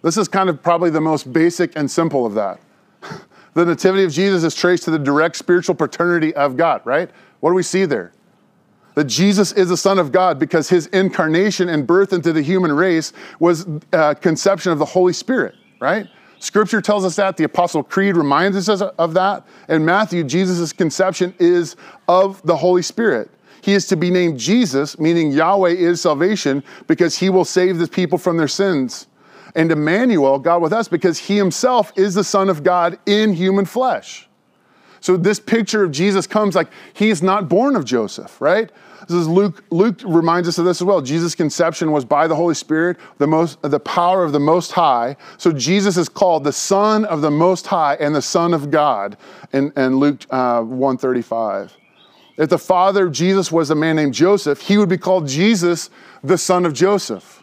This 0.00 0.16
is 0.16 0.28
kind 0.28 0.48
of 0.48 0.62
probably 0.62 0.88
the 0.88 1.02
most 1.02 1.30
basic 1.30 1.76
and 1.76 1.90
simple 1.90 2.24
of 2.24 2.32
that. 2.32 2.58
the 3.54 3.66
nativity 3.66 4.04
of 4.04 4.10
Jesus 4.10 4.44
is 4.44 4.54
traced 4.54 4.84
to 4.84 4.90
the 4.90 4.98
direct 4.98 5.36
spiritual 5.36 5.74
paternity 5.74 6.34
of 6.34 6.56
God, 6.56 6.80
right? 6.86 7.10
What 7.40 7.50
do 7.50 7.54
we 7.54 7.64
see 7.64 7.84
there? 7.84 8.14
That 8.94 9.04
Jesus 9.04 9.52
is 9.52 9.68
the 9.68 9.76
Son 9.76 9.98
of 9.98 10.10
God 10.10 10.38
because 10.38 10.70
his 10.70 10.86
incarnation 10.86 11.68
and 11.68 11.86
birth 11.86 12.14
into 12.14 12.32
the 12.32 12.40
human 12.40 12.72
race 12.72 13.12
was 13.40 13.66
a 13.92 13.96
uh, 13.98 14.14
conception 14.14 14.72
of 14.72 14.78
the 14.78 14.86
Holy 14.86 15.12
Spirit, 15.12 15.54
right? 15.80 16.06
Scripture 16.38 16.80
tells 16.80 17.04
us 17.04 17.16
that. 17.16 17.36
The 17.36 17.44
Apostle 17.44 17.82
Creed 17.82 18.16
reminds 18.16 18.70
us 18.70 18.80
of 18.80 19.12
that. 19.12 19.46
In 19.68 19.84
Matthew, 19.84 20.24
Jesus' 20.24 20.72
conception 20.72 21.34
is 21.38 21.76
of 22.08 22.40
the 22.46 22.56
Holy 22.56 22.80
Spirit. 22.80 23.30
He 23.62 23.74
is 23.74 23.86
to 23.86 23.96
be 23.96 24.10
named 24.10 24.38
Jesus, 24.38 24.98
meaning 24.98 25.30
Yahweh 25.30 25.70
is 25.70 26.00
salvation, 26.00 26.64
because 26.88 27.16
he 27.16 27.30
will 27.30 27.44
save 27.44 27.78
the 27.78 27.86
people 27.86 28.18
from 28.18 28.36
their 28.36 28.48
sins. 28.48 29.06
And 29.54 29.70
Emmanuel, 29.70 30.40
God 30.40 30.62
with 30.62 30.72
us, 30.72 30.88
because 30.88 31.16
he 31.16 31.36
himself 31.36 31.92
is 31.94 32.14
the 32.14 32.24
Son 32.24 32.50
of 32.50 32.64
God 32.64 32.98
in 33.06 33.32
human 33.32 33.64
flesh. 33.64 34.28
So 35.00 35.16
this 35.16 35.38
picture 35.38 35.84
of 35.84 35.92
Jesus 35.92 36.26
comes 36.26 36.56
like 36.56 36.68
he 36.92 37.10
is 37.10 37.22
not 37.22 37.48
born 37.48 37.76
of 37.76 37.84
Joseph, 37.84 38.40
right? 38.40 38.70
This 39.08 39.16
is 39.16 39.28
Luke. 39.28 39.64
Luke 39.70 40.00
reminds 40.04 40.48
us 40.48 40.58
of 40.58 40.64
this 40.64 40.80
as 40.80 40.84
well. 40.84 41.00
Jesus' 41.00 41.36
conception 41.36 41.92
was 41.92 42.04
by 42.04 42.26
the 42.26 42.34
Holy 42.34 42.54
Spirit, 42.54 42.96
the 43.18 43.26
most, 43.28 43.62
the 43.62 43.80
power 43.80 44.24
of 44.24 44.32
the 44.32 44.40
Most 44.40 44.72
High. 44.72 45.16
So 45.38 45.52
Jesus 45.52 45.96
is 45.96 46.08
called 46.08 46.42
the 46.42 46.52
Son 46.52 47.04
of 47.04 47.20
the 47.20 47.30
Most 47.30 47.66
High 47.68 47.94
and 47.94 48.14
the 48.14 48.22
Son 48.22 48.54
of 48.54 48.72
God 48.72 49.16
in, 49.52 49.72
in 49.76 49.96
Luke 49.96 50.24
uh, 50.30 50.62
135. 50.62 51.76
If 52.42 52.48
the 52.48 52.58
father 52.58 53.06
of 53.06 53.12
Jesus 53.12 53.52
was 53.52 53.70
a 53.70 53.74
man 53.76 53.94
named 53.94 54.14
Joseph, 54.14 54.60
he 54.60 54.76
would 54.76 54.88
be 54.88 54.98
called 54.98 55.28
Jesus, 55.28 55.90
the 56.24 56.36
son 56.36 56.66
of 56.66 56.72
Joseph. 56.72 57.40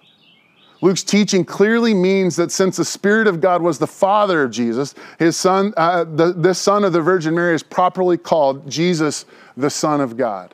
Luke's 0.81 1.03
teaching 1.03 1.45
clearly 1.45 1.93
means 1.93 2.35
that 2.35 2.51
since 2.51 2.75
the 2.75 2.83
Spirit 2.83 3.25
of 3.25 3.39
God 3.39 3.61
was 3.61 3.79
the 3.79 3.87
father 3.87 4.43
of 4.43 4.51
Jesus, 4.51 4.95
his 5.17 5.37
son, 5.37 5.73
uh, 5.77 6.03
the, 6.03 6.33
the 6.33 6.53
son 6.53 6.83
of 6.83 6.91
the 6.91 6.99
Virgin 6.99 7.33
Mary 7.33 7.55
is 7.55 7.63
properly 7.63 8.17
called 8.17 8.69
Jesus, 8.69 9.23
the 9.55 9.69
Son 9.69 10.01
of 10.01 10.17
God. 10.17 10.53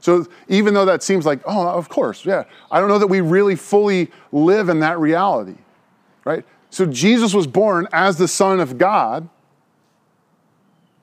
So 0.00 0.26
even 0.48 0.72
though 0.72 0.86
that 0.86 1.02
seems 1.02 1.26
like, 1.26 1.42
oh, 1.44 1.68
of 1.68 1.90
course, 1.90 2.24
yeah, 2.24 2.44
I 2.70 2.80
don't 2.80 2.88
know 2.88 2.98
that 2.98 3.08
we 3.08 3.20
really 3.20 3.56
fully 3.56 4.10
live 4.32 4.70
in 4.70 4.80
that 4.80 5.00
reality, 5.00 5.58
right? 6.24 6.46
So 6.70 6.86
Jesus 6.86 7.34
was 7.34 7.46
born 7.46 7.88
as 7.92 8.16
the 8.16 8.26
Son 8.26 8.58
of 8.58 8.78
God, 8.78 9.28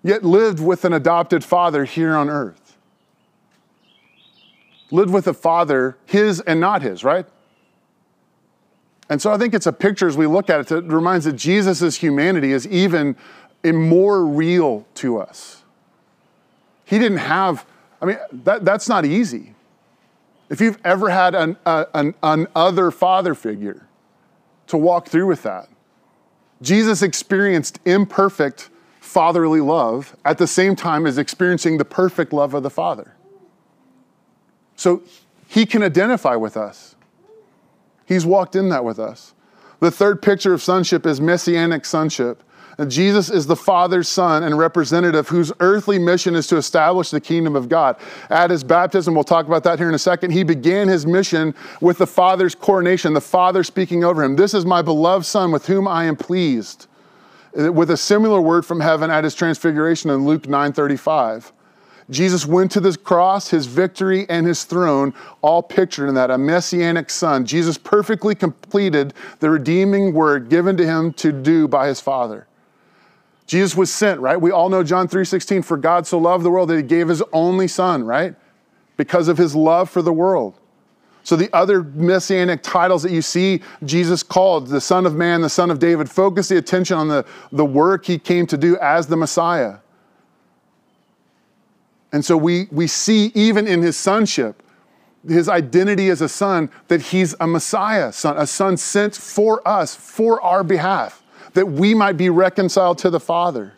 yet 0.02 0.26
lived 0.26 0.60
with 0.60 0.86
an 0.86 0.94
adopted 0.94 1.44
father 1.44 1.86
here 1.86 2.16
on 2.16 2.32
earth 2.32 2.59
lived 4.92 5.12
with 5.12 5.28
a 5.28 5.34
father, 5.34 5.98
his 6.06 6.40
and 6.42 6.60
not 6.60 6.82
his, 6.82 7.04
right? 7.04 7.26
And 9.10 9.22
so 9.22 9.32
I 9.32 9.38
think 9.38 9.54
it's 9.54 9.66
a 9.66 9.74
picture 9.74 10.08
as 10.08 10.16
we 10.16 10.28
look 10.28 10.50
at 10.50 10.60
it 10.60 10.68
that 10.68 10.84
reminds 10.84 11.26
that 11.26 11.34
Jesus' 11.34 11.96
humanity 11.96 12.52
is 12.52 12.68
even 12.68 13.16
more 13.64 14.26
real 14.26 14.86
to 14.96 15.20
us. 15.20 15.64
He 16.86 17.00
didn't 17.00 17.18
have, 17.18 17.66
I 18.02 18.06
mean, 18.06 18.18
that, 18.32 18.66
that's 18.66 18.88
not 18.88 19.06
easy. 19.06 19.56
If 20.50 20.62
you've 20.62 20.80
ever 20.84 21.10
had 21.10 21.36
an, 21.36 21.58
an, 21.66 22.14
an 22.24 22.48
other 22.56 22.92
father 22.92 23.36
figure 23.36 23.88
to 24.68 24.78
walk 24.78 25.08
through 25.08 25.28
with 25.28 25.44
that. 25.44 25.68
Jesus 26.62 27.02
experienced 27.02 27.80
imperfect 27.86 28.70
fatherly 29.00 29.62
love 29.62 30.16
at 30.24 30.38
the 30.38 30.48
same 30.48 30.76
time 30.76 31.08
as 31.08 31.18
experiencing 31.18 31.78
the 31.78 31.86
perfect 31.86 32.32
love 32.32 32.54
of 32.54 32.64
the 32.64 32.70
Father. 32.70 33.16
So 34.80 35.04
he 35.50 35.66
can 35.66 35.84
identify 35.84 36.38
with 36.38 36.56
us. 36.56 36.96
He's 38.06 38.26
walked 38.26 38.56
in 38.56 38.70
that 38.70 38.86
with 38.86 38.98
us. 38.98 39.34
The 39.82 39.92
third 39.92 40.22
picture 40.22 40.54
of 40.54 40.64
sonship 40.64 41.06
is 41.06 41.20
messianic 41.20 41.84
sonship. 41.84 42.42
And 42.78 42.90
Jesus 42.90 43.30
is 43.30 43.46
the 43.46 43.58
Father's 43.58 44.08
Son 44.08 44.44
and 44.44 44.58
representative 44.58 45.28
whose 45.28 45.52
earthly 45.60 46.00
mission 46.00 46.34
is 46.34 46.48
to 46.48 46.56
establish 46.56 47.10
the 47.10 47.20
kingdom 47.20 47.58
of 47.58 47.68
God. 47.68 47.98
At 48.30 48.52
his 48.52 48.64
baptism, 48.64 49.14
we'll 49.14 49.26
talk 49.26 49.48
about 49.48 49.66
that 49.66 49.80
here 49.80 49.90
in 49.90 49.96
a 49.96 50.00
second, 50.00 50.32
he 50.32 50.44
began 50.44 50.88
his 50.88 51.06
mission 51.06 51.54
with 51.82 51.98
the 51.98 52.08
Father's 52.08 52.56
coronation, 52.56 53.14
the 53.14 53.20
Father 53.20 53.66
speaking 53.66 54.06
over 54.06 54.24
him. 54.24 54.38
This 54.38 54.54
is 54.54 54.64
my 54.64 54.82
beloved 54.82 55.26
Son 55.26 55.52
with 55.52 55.66
whom 55.66 55.90
I 55.90 56.06
am 56.06 56.16
pleased. 56.16 56.88
With 57.54 57.92
a 57.92 57.98
similar 57.98 58.40
word 58.40 58.66
from 58.66 58.80
heaven 58.80 59.12
at 59.12 59.26
his 59.26 59.36
transfiguration 59.36 60.10
in 60.10 60.26
Luke 60.26 60.44
9:35. 60.44 61.52
Jesus 62.10 62.46
went 62.46 62.72
to 62.72 62.80
the 62.80 62.98
cross, 62.98 63.50
his 63.50 63.68
victory, 63.68 64.26
and 64.30 64.48
his 64.48 64.64
throne, 64.64 65.14
all 65.42 65.62
pictured 65.62 66.08
in 66.08 66.16
that, 66.16 66.32
a 66.32 66.38
messianic 66.38 67.10
son. 67.10 67.46
Jesus 67.46 67.78
perfectly 67.78 68.34
completed 68.34 69.14
the 69.40 69.50
redeeming 69.50 70.14
word 70.14 70.50
given 70.50 70.76
to 70.78 70.86
him 70.86 71.14
to 71.14 71.32
do 71.32 71.68
by 71.68 71.88
his 71.88 72.02
Father. 72.02 72.48
Jesus 73.46 73.76
was 73.76 73.92
sent, 73.92 74.20
right? 74.20 74.40
We 74.40 74.52
all 74.52 74.70
know 74.70 74.84
John 74.84 75.08
3:16, 75.08 75.64
for 75.64 75.78
God 75.78 76.06
so 76.06 76.18
loved 76.18 76.44
the 76.44 76.52
world 76.52 76.70
that 76.70 76.78
he 76.78 76.84
gave 76.84 77.08
his 77.08 77.24
only 77.34 77.68
son, 77.68 78.04
right? 78.04 78.36
Because 78.98 79.28
of 79.28 79.38
his 79.38 79.56
love 79.56 79.90
for 79.90 80.02
the 80.02 80.14
world. 80.14 80.56
So 81.24 81.36
the 81.36 81.50
other 81.54 81.84
messianic 81.84 82.64
titles 82.64 83.04
that 83.04 83.12
you 83.12 83.22
see 83.22 83.62
Jesus 83.84 84.24
called, 84.24 84.68
the 84.68 84.82
Son 84.82 85.06
of 85.06 85.16
Man, 85.16 85.42
the 85.42 85.50
Son 85.50 85.70
of 85.70 85.80
David, 85.80 86.10
focus 86.10 86.48
the 86.48 86.58
attention 86.58 86.98
on 86.98 87.08
the, 87.08 87.26
the 87.52 87.66
work 87.66 88.06
he 88.06 88.18
came 88.18 88.48
to 88.48 88.58
do 88.58 88.78
as 88.78 89.08
the 89.08 89.18
Messiah. 89.18 89.78
And 92.12 92.26
so 92.26 92.36
we, 92.36 92.68
we 92.72 92.88
see 92.88 93.32
even 93.36 93.68
in 93.68 93.82
his 93.82 93.98
sonship, 93.98 94.64
his 95.28 95.48
identity 95.50 96.10
as 96.10 96.22
a 96.22 96.30
son, 96.30 96.70
that 96.88 97.02
he's 97.02 97.36
a 97.40 97.48
Messiah, 97.48 98.12
son, 98.12 98.38
a 98.38 98.48
son 98.48 98.78
sent 98.78 99.16
for 99.16 99.68
us, 99.68 99.96
for 99.96 100.42
our 100.42 100.64
behalf 100.64 101.24
that 101.54 101.66
we 101.66 101.94
might 101.94 102.18
be 102.18 102.30
reconciled 102.30 102.98
to 103.00 103.10
the 103.10 103.20
Father. 103.20 103.74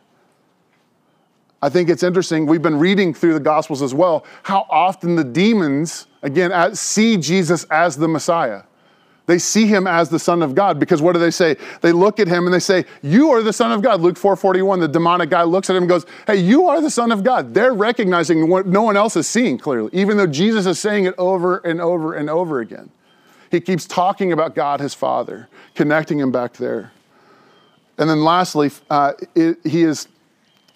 I 1.61 1.69
think 1.69 1.89
it's 1.89 2.03
interesting. 2.03 2.45
We've 2.45 2.61
been 2.61 2.79
reading 2.79 3.13
through 3.13 3.33
the 3.33 3.39
Gospels 3.39 3.81
as 3.81 3.93
well 3.93 4.25
how 4.43 4.65
often 4.69 5.15
the 5.15 5.23
demons, 5.23 6.07
again, 6.23 6.75
see 6.75 7.17
Jesus 7.17 7.65
as 7.65 7.95
the 7.95 8.07
Messiah. 8.07 8.63
They 9.27 9.37
see 9.37 9.67
him 9.67 9.87
as 9.87 10.09
the 10.09 10.19
Son 10.19 10.41
of 10.41 10.55
God 10.55 10.79
because 10.79 11.01
what 11.01 11.13
do 11.13 11.19
they 11.19 11.31
say? 11.31 11.55
They 11.81 11.91
look 11.91 12.19
at 12.19 12.27
him 12.27 12.45
and 12.45 12.53
they 12.53 12.59
say, 12.59 12.85
You 13.01 13.31
are 13.31 13.41
the 13.41 13.53
Son 13.53 13.71
of 13.71 13.81
God. 13.81 14.01
Luke 14.01 14.15
4:41, 14.17 14.79
the 14.79 14.87
demonic 14.87 15.29
guy 15.29 15.43
looks 15.43 15.69
at 15.69 15.75
him 15.75 15.83
and 15.83 15.89
goes, 15.89 16.05
Hey, 16.25 16.37
you 16.37 16.67
are 16.67 16.81
the 16.81 16.89
Son 16.89 17.11
of 17.11 17.23
God. 17.23 17.53
They're 17.53 17.73
recognizing 17.73 18.49
what 18.49 18.65
no 18.65 18.81
one 18.81 18.97
else 18.97 19.15
is 19.15 19.27
seeing 19.27 19.57
clearly, 19.57 19.89
even 19.93 20.17
though 20.17 20.27
Jesus 20.27 20.65
is 20.65 20.79
saying 20.79 21.05
it 21.05 21.13
over 21.17 21.57
and 21.57 21.79
over 21.79 22.15
and 22.15 22.29
over 22.29 22.59
again. 22.59 22.89
He 23.51 23.59
keeps 23.59 23.85
talking 23.85 24.31
about 24.31 24.55
God, 24.55 24.79
his 24.79 24.93
Father, 24.93 25.49
connecting 25.75 26.19
him 26.19 26.31
back 26.31 26.53
there. 26.53 26.91
And 27.97 28.09
then 28.09 28.23
lastly, 28.23 28.71
uh, 28.89 29.13
it, 29.35 29.59
he 29.63 29.83
is 29.83 30.07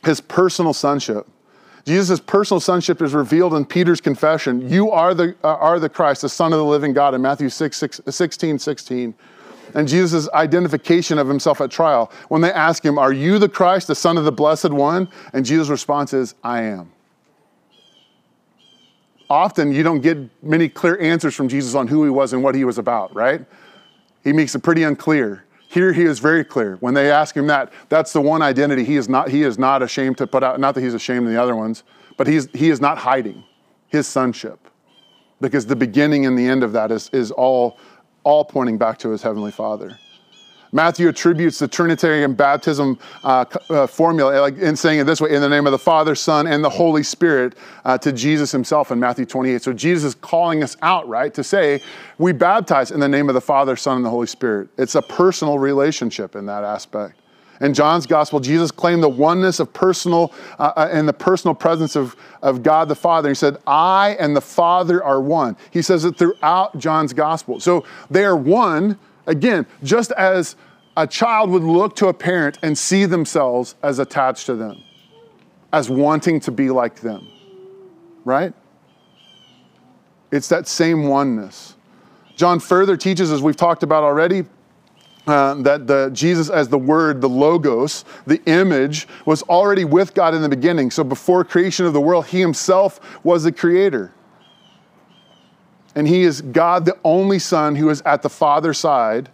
his 0.03 0.21
personal 0.21 0.73
sonship. 0.73 1.27
Jesus' 1.85 2.19
personal 2.19 2.59
sonship 2.59 3.01
is 3.01 3.13
revealed 3.13 3.53
in 3.53 3.63
Peter's 3.63 4.01
confession. 4.01 4.67
You 4.67 4.89
are 4.89 5.13
the, 5.13 5.35
uh, 5.43 5.55
are 5.55 5.79
the 5.79 5.89
Christ, 5.89 6.23
the 6.23 6.29
Son 6.29 6.51
of 6.51 6.57
the 6.57 6.65
living 6.65 6.93
God, 6.93 7.13
in 7.13 7.21
Matthew 7.21 7.47
6, 7.47 7.77
6, 7.77 8.01
16, 8.09 8.59
16. 8.59 9.13
And 9.75 9.87
Jesus' 9.87 10.27
identification 10.29 11.19
of 11.19 11.27
himself 11.27 11.61
at 11.61 11.69
trial. 11.69 12.11
When 12.29 12.41
they 12.41 12.51
ask 12.51 12.83
him, 12.83 12.97
Are 12.97 13.13
you 13.13 13.37
the 13.37 13.49
Christ, 13.49 13.87
the 13.87 13.95
Son 13.95 14.17
of 14.17 14.23
the 14.23 14.31
Blessed 14.31 14.71
One? 14.71 15.07
And 15.33 15.45
Jesus' 15.45 15.69
response 15.69 16.13
is, 16.13 16.33
I 16.43 16.63
am. 16.63 16.91
Often 19.29 19.73
you 19.73 19.83
don't 19.83 20.01
get 20.01 20.17
many 20.43 20.69
clear 20.69 20.99
answers 20.99 21.35
from 21.35 21.49
Jesus 21.49 21.75
on 21.75 21.87
who 21.87 22.03
he 22.03 22.09
was 22.09 22.33
and 22.33 22.43
what 22.43 22.55
he 22.55 22.63
was 22.63 22.77
about, 22.77 23.13
right? 23.15 23.45
He 24.23 24.33
makes 24.33 24.55
it 24.55 24.63
pretty 24.63 24.83
unclear. 24.83 25.45
Here 25.75 25.91
he 25.91 26.03
is 26.03 26.19
very 26.19 26.45
clear. 26.45 26.77
When 26.77 26.93
they 26.93 27.11
ask 27.11 27.35
him 27.35 27.47
that, 27.47 27.73
that's 27.89 28.13
the 28.13 28.21
one 28.21 28.41
identity 28.41 28.85
he 28.85 28.95
is 28.95 29.09
not, 29.09 29.27
he 29.27 29.43
is 29.43 29.59
not 29.59 29.83
ashamed 29.83 30.17
to 30.19 30.25
put 30.25 30.41
out. 30.41 30.57
Not 30.57 30.73
that 30.73 30.79
he's 30.79 30.93
ashamed 30.93 31.25
of 31.27 31.33
the 31.33 31.41
other 31.41 31.53
ones, 31.53 31.83
but 32.15 32.27
he's, 32.27 32.47
he 32.53 32.69
is 32.69 32.79
not 32.79 32.97
hiding 32.97 33.43
his 33.89 34.07
sonship. 34.07 34.57
Because 35.41 35.65
the 35.65 35.75
beginning 35.75 36.25
and 36.25 36.39
the 36.39 36.47
end 36.47 36.63
of 36.63 36.71
that 36.71 36.93
is, 36.93 37.09
is 37.11 37.29
all, 37.29 37.77
all 38.23 38.45
pointing 38.45 38.77
back 38.77 38.97
to 38.99 39.09
his 39.09 39.21
heavenly 39.21 39.51
father. 39.51 39.99
Matthew 40.75 41.07
attributes 41.07 41.57
the 41.57 41.69
Trinitarian 41.69 42.33
baptism 42.33 42.99
uh, 43.23 43.45
uh, 43.69 43.87
formula 43.87 44.41
like, 44.41 44.57
in 44.57 44.75
saying 44.75 44.99
it 44.99 45.05
this 45.05 45.21
way 45.21 45.33
in 45.33 45.41
the 45.41 45.47
name 45.47 45.65
of 45.65 45.71
the 45.71 45.79
Father, 45.79 46.15
Son, 46.15 46.47
and 46.47 46.61
the 46.61 46.69
Holy 46.69 47.01
Spirit 47.01 47.55
uh, 47.85 47.97
to 47.97 48.11
Jesus 48.11 48.51
himself 48.51 48.91
in 48.91 48.99
Matthew 48.99 49.25
28. 49.25 49.61
So 49.61 49.71
Jesus 49.71 50.03
is 50.03 50.15
calling 50.15 50.63
us 50.63 50.75
out, 50.81 51.07
right, 51.07 51.33
to 51.33 51.45
say 51.45 51.81
we 52.17 52.33
baptize 52.33 52.91
in 52.91 52.99
the 52.99 53.07
name 53.07 53.29
of 53.29 53.35
the 53.35 53.41
Father, 53.41 53.77
Son, 53.77 53.95
and 53.95 54.05
the 54.05 54.09
Holy 54.09 54.27
Spirit. 54.27 54.67
It's 54.77 54.95
a 54.95 55.01
personal 55.01 55.59
relationship 55.59 56.35
in 56.35 56.45
that 56.47 56.65
aspect. 56.65 57.21
In 57.61 57.73
John's 57.73 58.05
gospel, 58.05 58.41
Jesus 58.41 58.69
claimed 58.69 59.01
the 59.01 59.07
oneness 59.07 59.61
of 59.61 59.71
personal 59.71 60.33
uh, 60.59 60.73
uh, 60.75 60.89
and 60.91 61.07
the 61.07 61.13
personal 61.13 61.55
presence 61.55 61.95
of, 61.95 62.17
of 62.41 62.63
God 62.63 62.89
the 62.89 62.95
Father. 62.95 63.29
He 63.29 63.35
said, 63.35 63.59
I 63.65 64.17
and 64.19 64.35
the 64.35 64.41
Father 64.41 65.01
are 65.01 65.21
one. 65.21 65.55
He 65.71 65.81
says 65.81 66.03
it 66.03 66.17
throughout 66.17 66.77
John's 66.77 67.13
gospel. 67.13 67.61
So 67.61 67.85
they 68.11 68.25
are 68.25 68.35
one, 68.35 68.99
again, 69.25 69.65
just 69.83 70.11
as 70.11 70.57
a 70.97 71.05
child 71.05 71.49
would 71.49 71.63
look 71.63 71.95
to 71.97 72.07
a 72.07 72.13
parent 72.13 72.57
and 72.61 72.77
see 72.77 73.05
themselves 73.05 73.75
as 73.83 73.99
attached 73.99 74.45
to 74.45 74.55
them, 74.55 74.81
as 75.73 75.89
wanting 75.89 76.39
to 76.41 76.51
be 76.51 76.69
like 76.69 77.01
them, 77.01 77.27
right? 78.23 78.53
It's 80.31 80.49
that 80.49 80.67
same 80.67 81.07
oneness. 81.07 81.75
John 82.35 82.59
further 82.59 82.97
teaches, 82.97 83.31
as 83.31 83.41
we've 83.41 83.55
talked 83.55 83.83
about 83.83 84.03
already, 84.03 84.45
uh, 85.27 85.55
that 85.55 85.87
the 85.87 86.09
Jesus 86.13 86.49
as 86.49 86.69
the 86.69 86.77
Word, 86.77 87.19
the 87.19 87.29
Logos, 87.29 88.05
the 88.27 88.41
image, 88.45 89.07
was 89.25 89.41
already 89.43 89.83
with 89.83 90.13
God 90.13 90.33
in 90.33 90.41
the 90.41 90.49
beginning. 90.49 90.91
So 90.91 91.03
before 91.03 91.43
creation 91.43 91.85
of 91.85 91.93
the 91.93 92.01
world, 92.01 92.27
He 92.27 92.39
Himself 92.39 92.99
was 93.23 93.43
the 93.43 93.51
Creator. 93.51 94.11
And 95.95 96.07
He 96.07 96.23
is 96.23 96.41
God, 96.41 96.85
the 96.85 96.97
only 97.03 97.39
Son, 97.39 97.75
who 97.75 97.89
is 97.89 98.01
at 98.01 98.21
the 98.21 98.29
Father's 98.29 98.77
side 98.77 99.29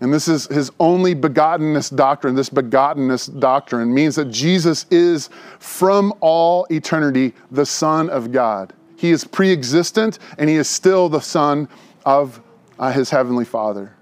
and 0.00 0.12
this 0.12 0.28
is 0.28 0.46
his 0.46 0.70
only 0.78 1.14
begottenness 1.14 1.94
doctrine. 1.94 2.34
This 2.34 2.50
begottenness 2.50 3.38
doctrine 3.40 3.92
means 3.92 4.14
that 4.16 4.30
Jesus 4.30 4.86
is 4.90 5.28
from 5.58 6.14
all 6.20 6.66
eternity 6.70 7.34
the 7.50 7.66
Son 7.66 8.08
of 8.08 8.30
God. 8.30 8.72
He 8.96 9.10
is 9.10 9.24
pre 9.24 9.52
existent 9.52 10.20
and 10.38 10.48
he 10.48 10.56
is 10.56 10.68
still 10.68 11.08
the 11.08 11.20
Son 11.20 11.68
of 12.04 12.40
uh, 12.78 12.92
his 12.92 13.10
heavenly 13.10 13.44
Father. 13.44 13.92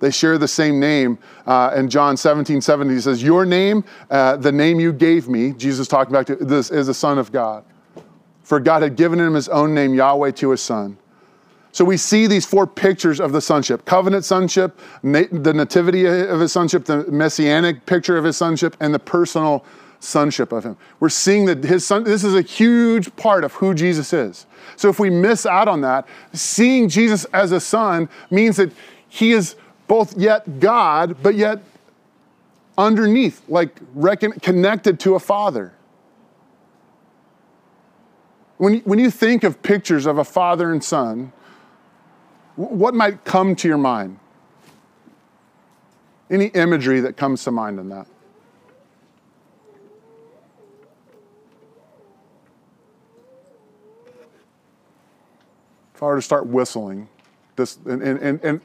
They 0.00 0.10
share 0.10 0.38
the 0.38 0.48
same 0.48 0.80
name. 0.80 1.18
Uh, 1.46 1.72
in 1.76 1.88
John 1.88 2.16
17, 2.16 2.60
17, 2.60 2.94
he 2.94 3.00
says, 3.00 3.22
Your 3.22 3.46
name, 3.46 3.84
uh, 4.10 4.36
the 4.36 4.52
name 4.52 4.80
you 4.80 4.92
gave 4.92 5.28
me, 5.28 5.52
Jesus 5.52 5.88
talking 5.88 6.12
back 6.12 6.26
to 6.26 6.36
this, 6.36 6.70
is 6.70 6.88
the 6.88 6.94
Son 6.94 7.18
of 7.18 7.32
God. 7.32 7.64
For 8.42 8.60
God 8.60 8.82
had 8.82 8.96
given 8.96 9.18
him 9.18 9.34
his 9.34 9.48
own 9.48 9.74
name, 9.74 9.94
Yahweh, 9.94 10.32
to 10.32 10.50
his 10.50 10.60
Son. 10.60 10.98
So 11.74 11.84
we 11.84 11.96
see 11.96 12.28
these 12.28 12.46
four 12.46 12.68
pictures 12.68 13.18
of 13.18 13.32
the 13.32 13.40
sonship 13.40 13.84
covenant 13.84 14.24
sonship, 14.24 14.78
the 15.02 15.52
nativity 15.52 16.06
of 16.06 16.38
his 16.38 16.52
sonship, 16.52 16.84
the 16.84 17.04
messianic 17.10 17.84
picture 17.84 18.16
of 18.16 18.22
his 18.22 18.36
sonship, 18.36 18.76
and 18.78 18.94
the 18.94 19.00
personal 19.00 19.64
sonship 19.98 20.52
of 20.52 20.62
him. 20.62 20.76
We're 21.00 21.08
seeing 21.08 21.46
that 21.46 21.64
his 21.64 21.84
son, 21.84 22.04
this 22.04 22.22
is 22.22 22.36
a 22.36 22.42
huge 22.42 23.14
part 23.16 23.42
of 23.42 23.54
who 23.54 23.74
Jesus 23.74 24.12
is. 24.12 24.46
So 24.76 24.88
if 24.88 25.00
we 25.00 25.10
miss 25.10 25.46
out 25.46 25.66
on 25.66 25.80
that, 25.80 26.06
seeing 26.32 26.88
Jesus 26.88 27.24
as 27.32 27.50
a 27.50 27.58
son 27.58 28.08
means 28.30 28.56
that 28.58 28.70
he 29.08 29.32
is 29.32 29.56
both 29.88 30.16
yet 30.16 30.60
God, 30.60 31.16
but 31.24 31.34
yet 31.34 31.60
underneath, 32.78 33.42
like 33.48 33.80
reckon, 33.94 34.30
connected 34.30 35.00
to 35.00 35.16
a 35.16 35.18
father. 35.18 35.72
When, 38.58 38.78
when 38.82 39.00
you 39.00 39.10
think 39.10 39.42
of 39.42 39.60
pictures 39.60 40.06
of 40.06 40.18
a 40.18 40.24
father 40.24 40.70
and 40.70 40.84
son, 40.84 41.32
what 42.56 42.94
might 42.94 43.24
come 43.24 43.56
to 43.56 43.68
your 43.68 43.78
mind? 43.78 44.18
Any 46.30 46.46
imagery 46.46 47.00
that 47.00 47.16
comes 47.16 47.44
to 47.44 47.50
mind 47.50 47.78
in 47.78 47.88
that? 47.90 48.06
If 55.94 56.02
I 56.02 56.06
were 56.06 56.16
to 56.16 56.22
start 56.22 56.46
whistling, 56.46 57.08
this 57.56 57.78
and 57.86 58.02
and 58.02 58.18
and, 58.20 58.44
and, 58.44 58.60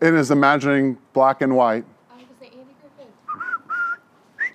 and 0.00 0.16
is 0.16 0.30
imagining 0.30 0.96
black 1.12 1.42
and 1.42 1.54
white. 1.54 1.84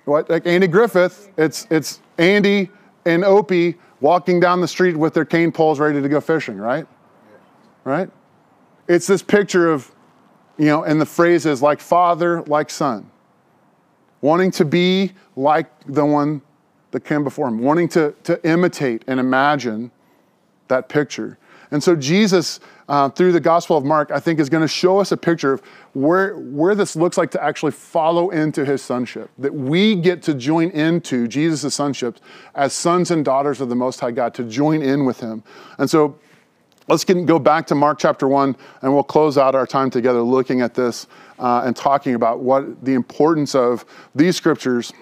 What 0.04 0.28
like 0.28 0.46
Andy 0.46 0.66
Griffith? 0.66 1.30
It's 1.36 1.66
it's 1.70 2.00
Andy 2.18 2.70
and 3.04 3.24
Opie 3.24 3.76
walking 4.00 4.40
down 4.40 4.60
the 4.60 4.68
street 4.68 4.96
with 4.96 5.14
their 5.14 5.24
cane 5.24 5.52
poles 5.52 5.78
ready 5.78 6.00
to 6.00 6.08
go 6.08 6.20
fishing, 6.20 6.56
right? 6.56 6.86
Right? 7.84 8.10
It's 8.90 9.06
this 9.06 9.22
picture 9.22 9.70
of, 9.70 9.88
you 10.58 10.66
know, 10.66 10.82
and 10.82 11.00
the 11.00 11.06
phrase 11.06 11.46
is 11.46 11.62
like 11.62 11.78
father, 11.78 12.42
like 12.42 12.70
son. 12.70 13.08
Wanting 14.20 14.50
to 14.50 14.64
be 14.64 15.12
like 15.36 15.68
the 15.86 16.04
one 16.04 16.42
that 16.90 17.04
came 17.04 17.22
before 17.22 17.46
him, 17.46 17.60
wanting 17.60 17.88
to, 17.90 18.12
to 18.24 18.44
imitate 18.44 19.04
and 19.06 19.20
imagine 19.20 19.92
that 20.66 20.88
picture. 20.88 21.38
And 21.70 21.80
so 21.80 21.94
Jesus, 21.94 22.58
uh, 22.88 23.08
through 23.10 23.30
the 23.30 23.38
Gospel 23.38 23.76
of 23.76 23.84
Mark, 23.84 24.10
I 24.10 24.18
think 24.18 24.40
is 24.40 24.48
going 24.48 24.62
to 24.62 24.68
show 24.68 24.98
us 24.98 25.12
a 25.12 25.16
picture 25.16 25.52
of 25.52 25.62
where, 25.92 26.36
where 26.36 26.74
this 26.74 26.96
looks 26.96 27.16
like 27.16 27.30
to 27.30 27.40
actually 27.40 27.70
follow 27.70 28.30
into 28.30 28.64
his 28.64 28.82
sonship. 28.82 29.30
That 29.38 29.54
we 29.54 29.94
get 29.94 30.20
to 30.24 30.34
join 30.34 30.70
into 30.70 31.28
Jesus' 31.28 31.76
sonship 31.76 32.18
as 32.56 32.72
sons 32.72 33.12
and 33.12 33.24
daughters 33.24 33.60
of 33.60 33.68
the 33.68 33.76
Most 33.76 34.00
High 34.00 34.10
God, 34.10 34.34
to 34.34 34.42
join 34.42 34.82
in 34.82 35.04
with 35.04 35.20
him. 35.20 35.44
And 35.78 35.88
so 35.88 36.18
let's 36.90 37.04
get, 37.04 37.24
go 37.24 37.38
back 37.38 37.66
to 37.68 37.74
Mark 37.74 37.98
chapter 37.98 38.26
1, 38.26 38.56
and 38.82 38.92
we'll 38.92 39.04
close 39.04 39.38
out 39.38 39.54
our 39.54 39.66
time 39.66 39.90
together 39.90 40.20
looking 40.22 40.60
at 40.60 40.74
this 40.74 41.06
uh, 41.38 41.62
and 41.64 41.76
talking 41.76 42.14
about 42.14 42.40
what 42.40 42.84
the 42.84 42.94
importance 42.94 43.54
of 43.54 43.84
these 44.14 44.36
scriptures 44.36 44.92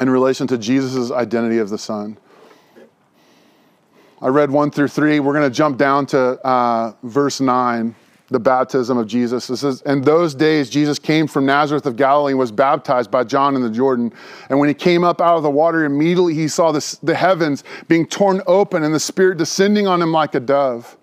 in 0.00 0.08
relation 0.08 0.46
to 0.46 0.56
Jesus' 0.56 1.10
identity 1.10 1.58
of 1.58 1.68
the 1.68 1.78
Son. 1.78 2.16
I 4.22 4.28
read 4.28 4.50
one 4.50 4.70
through 4.70 4.88
three. 4.88 5.20
We're 5.20 5.34
going 5.34 5.50
to 5.50 5.54
jump 5.54 5.76
down 5.76 6.06
to 6.06 6.18
uh, 6.46 6.94
verse 7.02 7.40
nine, 7.40 7.94
the 8.28 8.40
baptism 8.40 8.96
of 8.96 9.06
Jesus. 9.06 9.50
It 9.50 9.56
says, 9.58 9.82
In 9.82 10.00
those 10.00 10.34
days, 10.34 10.70
Jesus 10.70 10.98
came 10.98 11.26
from 11.26 11.44
Nazareth 11.44 11.84
of 11.86 11.96
Galilee 11.96 12.32
and 12.32 12.38
was 12.38 12.52
baptized 12.52 13.10
by 13.10 13.24
John 13.24 13.54
in 13.54 13.62
the 13.62 13.70
Jordan. 13.70 14.12
And 14.48 14.58
when 14.58 14.68
he 14.68 14.74
came 14.74 15.04
up 15.04 15.20
out 15.20 15.36
of 15.36 15.42
the 15.42 15.50
water, 15.50 15.84
immediately 15.84 16.34
he 16.34 16.48
saw 16.48 16.72
the 16.72 17.14
heavens 17.14 17.64
being 17.88 18.06
torn 18.06 18.40
open 18.46 18.84
and 18.84 18.94
the 18.94 19.00
Spirit 19.00 19.38
descending 19.38 19.86
on 19.86 20.00
him 20.00 20.12
like 20.12 20.34
a 20.34 20.40
dove. 20.40 20.96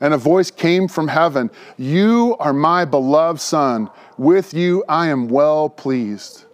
And 0.00 0.14
a 0.14 0.18
voice 0.18 0.50
came 0.50 0.88
from 0.88 1.08
heaven 1.08 1.50
You 1.76 2.36
are 2.40 2.52
my 2.52 2.84
beloved 2.84 3.40
Son. 3.40 3.90
With 4.16 4.54
you 4.54 4.84
I 4.88 5.08
am 5.08 5.28
well 5.28 5.68
pleased 5.68 6.46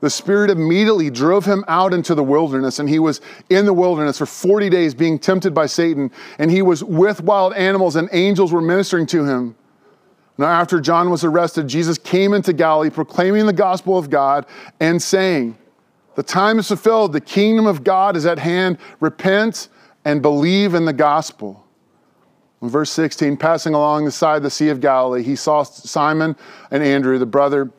the 0.00 0.10
Spirit 0.10 0.50
immediately 0.50 1.10
drove 1.10 1.44
him 1.44 1.64
out 1.66 1.92
into 1.92 2.14
the 2.14 2.22
wilderness, 2.22 2.78
and 2.78 2.88
he 2.88 2.98
was 2.98 3.20
in 3.50 3.66
the 3.66 3.72
wilderness 3.72 4.18
for 4.18 4.26
40 4.26 4.70
days 4.70 4.94
being 4.94 5.18
tempted 5.18 5.52
by 5.52 5.66
Satan, 5.66 6.10
and 6.38 6.50
he 6.50 6.62
was 6.62 6.84
with 6.84 7.20
wild 7.20 7.52
animals, 7.54 7.96
and 7.96 8.08
angels 8.12 8.52
were 8.52 8.60
ministering 8.60 9.06
to 9.06 9.24
him. 9.24 9.56
Now, 10.36 10.46
after 10.46 10.80
John 10.80 11.10
was 11.10 11.24
arrested, 11.24 11.66
Jesus 11.66 11.98
came 11.98 12.32
into 12.32 12.52
Galilee 12.52 12.90
proclaiming 12.90 13.46
the 13.46 13.52
gospel 13.52 13.98
of 13.98 14.08
God 14.08 14.46
and 14.78 15.02
saying, 15.02 15.58
The 16.14 16.22
time 16.22 16.60
is 16.60 16.68
fulfilled, 16.68 17.12
the 17.12 17.20
kingdom 17.20 17.66
of 17.66 17.82
God 17.82 18.16
is 18.16 18.24
at 18.24 18.38
hand. 18.38 18.78
Repent 19.00 19.68
and 20.04 20.22
believe 20.22 20.74
in 20.74 20.84
the 20.84 20.92
gospel. 20.92 21.66
In 22.60 22.68
verse 22.68 22.90
16, 22.90 23.36
passing 23.36 23.74
along 23.74 24.04
the 24.04 24.10
side 24.10 24.38
of 24.38 24.42
the 24.42 24.50
Sea 24.50 24.70
of 24.70 24.80
Galilee, 24.80 25.22
he 25.22 25.36
saw 25.36 25.62
Simon 25.62 26.36
and 26.70 26.82
Andrew, 26.82 27.18
the 27.18 27.26
brother 27.26 27.70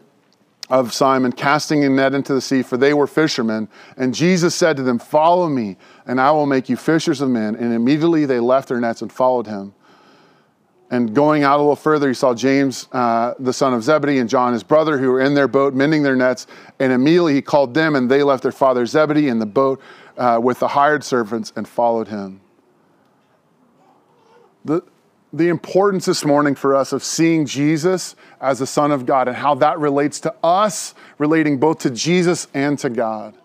of 0.69 0.93
Simon, 0.93 1.31
casting 1.31 1.83
a 1.83 1.89
net 1.89 2.13
into 2.13 2.33
the 2.33 2.41
sea, 2.41 2.61
for 2.61 2.77
they 2.77 2.93
were 2.93 3.07
fishermen. 3.07 3.67
And 3.97 4.13
Jesus 4.13 4.55
said 4.55 4.77
to 4.77 4.83
them, 4.83 4.99
Follow 4.99 5.49
me, 5.49 5.77
and 6.05 6.21
I 6.21 6.31
will 6.31 6.45
make 6.45 6.69
you 6.69 6.77
fishers 6.77 7.21
of 7.21 7.29
men. 7.29 7.55
And 7.55 7.73
immediately 7.73 8.25
they 8.25 8.39
left 8.39 8.69
their 8.69 8.79
nets 8.79 9.01
and 9.01 9.11
followed 9.11 9.47
him. 9.47 9.73
And 10.91 11.13
going 11.13 11.43
out 11.43 11.57
a 11.57 11.61
little 11.61 11.75
further, 11.75 12.07
he 12.07 12.13
saw 12.13 12.33
James, 12.33 12.87
uh, 12.91 13.33
the 13.39 13.53
son 13.53 13.73
of 13.73 13.83
Zebedee, 13.83 14.17
and 14.19 14.29
John, 14.29 14.53
his 14.53 14.63
brother, 14.63 14.97
who 14.97 15.11
were 15.11 15.21
in 15.21 15.33
their 15.33 15.47
boat 15.47 15.73
mending 15.73 16.03
their 16.03 16.15
nets. 16.15 16.47
And 16.79 16.93
immediately 16.93 17.33
he 17.33 17.41
called 17.41 17.73
them, 17.73 17.95
and 17.95 18.09
they 18.09 18.23
left 18.23 18.43
their 18.43 18.51
father 18.51 18.85
Zebedee 18.85 19.27
in 19.27 19.39
the 19.39 19.45
boat 19.45 19.81
uh, 20.17 20.39
with 20.41 20.59
the 20.59 20.67
hired 20.67 21.03
servants 21.03 21.51
and 21.55 21.67
followed 21.67 22.07
him. 22.07 22.41
The, 24.65 24.83
the 25.31 25.49
importance 25.49 26.05
this 26.05 26.25
morning 26.25 26.55
for 26.55 26.75
us 26.75 26.91
of 26.91 27.03
seeing 27.03 27.45
Jesus 27.45 28.15
as 28.41 28.59
the 28.59 28.67
Son 28.67 28.91
of 28.91 29.05
God 29.05 29.27
and 29.27 29.37
how 29.37 29.55
that 29.55 29.79
relates 29.79 30.19
to 30.21 30.33
us, 30.43 30.95
relating 31.17 31.59
both 31.59 31.79
to 31.79 31.89
Jesus 31.89 32.47
and 32.53 32.77
to 32.79 32.89
God. 32.89 33.35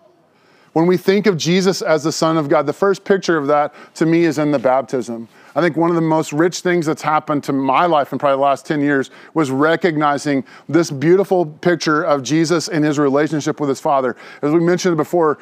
When 0.73 0.87
we 0.87 0.97
think 0.97 1.25
of 1.25 1.37
Jesus 1.37 1.81
as 1.81 2.03
the 2.03 2.11
Son 2.11 2.35
of 2.35 2.49
God, 2.49 2.65
the 2.65 2.73
first 2.73 3.05
picture 3.05 3.37
of 3.37 3.47
that 3.47 3.73
to 3.95 4.05
me 4.05 4.25
is 4.25 4.39
in 4.39 4.51
the 4.51 4.59
baptism. 4.59 5.29
I 5.55 5.61
think 5.61 5.77
one 5.77 5.89
of 5.89 5.95
the 5.95 6.01
most 6.01 6.33
rich 6.33 6.59
things 6.59 6.85
that's 6.85 7.01
happened 7.01 7.45
to 7.45 7.53
my 7.53 7.85
life 7.85 8.11
in 8.11 8.19
probably 8.19 8.35
the 8.35 8.41
last 8.41 8.65
10 8.65 8.81
years 8.81 9.09
was 9.33 9.49
recognizing 9.51 10.43
this 10.67 10.91
beautiful 10.91 11.45
picture 11.45 12.03
of 12.03 12.23
Jesus 12.23 12.67
and 12.67 12.83
his 12.83 12.99
relationship 12.99 13.61
with 13.61 13.69
his 13.69 13.79
Father. 13.79 14.17
As 14.41 14.51
we 14.51 14.59
mentioned 14.59 14.97
before, 14.97 15.37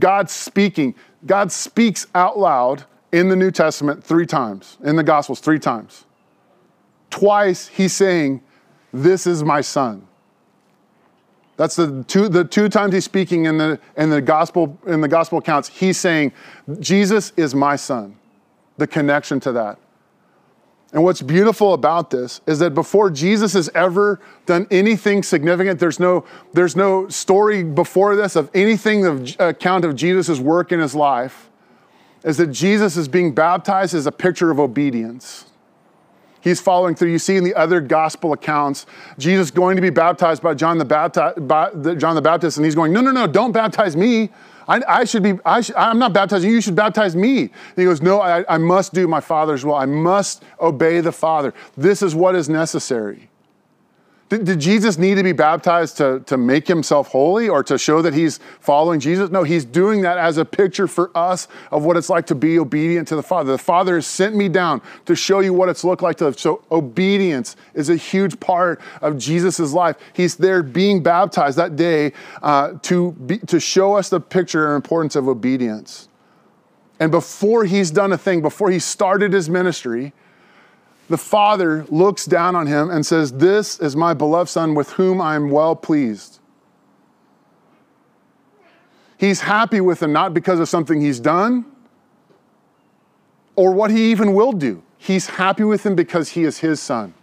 God 0.00 0.28
speaking, 0.28 0.96
God 1.26 1.52
speaks 1.52 2.08
out 2.16 2.36
loud 2.36 2.84
in 3.12 3.28
the 3.28 3.36
New 3.36 3.50
Testament 3.50 4.02
three 4.02 4.26
times, 4.26 4.78
in 4.82 4.96
the 4.96 5.04
Gospels 5.04 5.40
three 5.40 5.58
times. 5.58 6.06
Twice 7.10 7.68
he's 7.68 7.92
saying, 7.92 8.42
This 8.92 9.26
is 9.26 9.44
my 9.44 9.60
son. 9.60 10.08
That's 11.56 11.76
the 11.76 12.02
two, 12.08 12.28
the 12.28 12.44
two 12.44 12.68
times 12.68 12.94
he's 12.94 13.04
speaking 13.04 13.44
in 13.44 13.58
the, 13.58 13.78
in 13.96 14.10
the 14.10 14.22
gospel 14.22 14.78
in 14.86 15.02
the 15.02 15.08
gospel 15.08 15.38
accounts. 15.38 15.68
He's 15.68 15.98
saying, 15.98 16.32
Jesus 16.80 17.32
is 17.36 17.54
my 17.54 17.76
son. 17.76 18.16
The 18.78 18.86
connection 18.86 19.38
to 19.40 19.52
that. 19.52 19.78
And 20.94 21.04
what's 21.04 21.22
beautiful 21.22 21.74
about 21.74 22.10
this 22.10 22.40
is 22.46 22.58
that 22.58 22.74
before 22.74 23.10
Jesus 23.10 23.52
has 23.52 23.70
ever 23.74 24.20
done 24.44 24.66
anything 24.70 25.22
significant, 25.22 25.78
there's 25.78 26.00
no, 26.00 26.24
there's 26.52 26.76
no 26.76 27.08
story 27.08 27.62
before 27.62 28.16
this 28.16 28.36
of 28.36 28.50
anything 28.54 29.06
of 29.06 29.40
uh, 29.40 29.44
account 29.48 29.84
of 29.84 29.94
Jesus' 29.94 30.38
work 30.38 30.72
in 30.72 30.80
his 30.80 30.94
life 30.94 31.50
is 32.24 32.36
that 32.36 32.48
Jesus 32.48 32.96
is 32.96 33.08
being 33.08 33.34
baptized 33.34 33.94
as 33.94 34.06
a 34.06 34.12
picture 34.12 34.50
of 34.50 34.60
obedience. 34.60 35.46
He's 36.40 36.60
following 36.60 36.94
through. 36.94 37.10
You 37.10 37.18
see 37.18 37.36
in 37.36 37.44
the 37.44 37.54
other 37.54 37.80
gospel 37.80 38.32
accounts, 38.32 38.86
Jesus 39.16 39.50
going 39.50 39.76
to 39.76 39.82
be 39.82 39.90
baptized 39.90 40.42
by 40.42 40.54
John 40.54 40.76
the, 40.76 40.84
Baptist, 40.84 41.46
by 41.46 41.70
John 41.94 42.16
the 42.16 42.22
Baptist, 42.22 42.56
and 42.56 42.64
he's 42.64 42.74
going, 42.74 42.92
No, 42.92 43.00
no, 43.00 43.12
no, 43.12 43.26
don't 43.26 43.52
baptize 43.52 43.96
me. 43.96 44.30
I, 44.68 44.80
I 44.88 45.04
should 45.04 45.22
be, 45.22 45.34
I 45.44 45.62
am 45.76 45.98
not 45.98 46.12
baptizing 46.12 46.50
you, 46.50 46.56
you 46.56 46.60
should 46.60 46.76
baptize 46.76 47.14
me. 47.14 47.42
And 47.42 47.50
he 47.76 47.84
goes, 47.84 48.02
No, 48.02 48.20
I, 48.20 48.44
I 48.52 48.58
must 48.58 48.92
do 48.92 49.06
my 49.06 49.20
Father's 49.20 49.64
will. 49.64 49.74
I 49.74 49.86
must 49.86 50.42
obey 50.60 51.00
the 51.00 51.12
Father. 51.12 51.54
This 51.76 52.02
is 52.02 52.14
what 52.14 52.34
is 52.34 52.48
necessary. 52.48 53.28
Did, 54.32 54.46
did, 54.46 54.60
Jesus 54.60 54.96
need 54.96 55.16
to 55.16 55.22
be 55.22 55.32
baptized 55.32 55.98
to, 55.98 56.20
to 56.20 56.38
make 56.38 56.66
himself 56.66 57.08
holy 57.08 57.50
or 57.50 57.62
to 57.64 57.76
show 57.76 58.00
that 58.00 58.14
he's 58.14 58.40
following 58.60 58.98
Jesus? 58.98 59.28
No, 59.28 59.42
he's 59.42 59.66
doing 59.66 60.00
that 60.00 60.16
as 60.16 60.38
a 60.38 60.44
picture 60.46 60.88
for 60.88 61.10
us 61.14 61.48
of 61.70 61.84
what 61.84 61.98
it's 61.98 62.08
like 62.08 62.24
to 62.28 62.34
be 62.34 62.58
obedient 62.58 63.06
to 63.08 63.16
the 63.16 63.22
Father. 63.22 63.52
The 63.52 63.58
Father 63.58 63.96
has 63.96 64.06
sent 64.06 64.34
me 64.34 64.48
down 64.48 64.80
to 65.04 65.14
show 65.14 65.40
you 65.40 65.52
what 65.52 65.68
it's 65.68 65.84
looked 65.84 66.00
like 66.00 66.16
to 66.16 66.24
live. 66.24 66.40
So 66.40 66.64
obedience 66.72 67.56
is 67.74 67.90
a 67.90 67.94
huge 67.96 68.40
part 68.40 68.80
of 69.02 69.18
Jesus' 69.18 69.74
life. 69.74 69.96
He's 70.14 70.36
there 70.36 70.62
being 70.62 71.02
baptized 71.02 71.58
that 71.58 71.76
day 71.76 72.14
uh, 72.40 72.78
to, 72.84 73.12
be, 73.12 73.36
to 73.36 73.60
show 73.60 73.96
us 73.96 74.08
the 74.08 74.18
picture 74.18 74.68
and 74.68 74.76
importance 74.76 75.14
of 75.14 75.28
obedience. 75.28 76.08
And 76.98 77.10
before 77.10 77.66
he's 77.66 77.90
done 77.90 78.14
a 78.14 78.18
thing, 78.18 78.40
before 78.40 78.70
he 78.70 78.78
started 78.78 79.34
his 79.34 79.50
ministry, 79.50 80.14
the 81.08 81.18
father 81.18 81.84
looks 81.88 82.26
down 82.26 82.56
on 82.56 82.66
him 82.66 82.90
and 82.90 83.04
says, 83.04 83.32
This 83.32 83.78
is 83.80 83.96
my 83.96 84.14
beloved 84.14 84.48
son 84.48 84.74
with 84.74 84.90
whom 84.92 85.20
I 85.20 85.34
am 85.34 85.50
well 85.50 85.76
pleased. 85.76 86.38
He's 89.18 89.40
happy 89.40 89.80
with 89.80 90.02
him 90.02 90.12
not 90.12 90.34
because 90.34 90.58
of 90.58 90.68
something 90.68 91.00
he's 91.00 91.20
done 91.20 91.64
or 93.54 93.72
what 93.72 93.90
he 93.90 94.10
even 94.10 94.34
will 94.34 94.52
do. 94.52 94.82
He's 94.98 95.26
happy 95.26 95.64
with 95.64 95.84
him 95.84 95.94
because 95.94 96.30
he 96.30 96.44
is 96.44 96.58
his 96.58 96.80
son. 96.80 97.14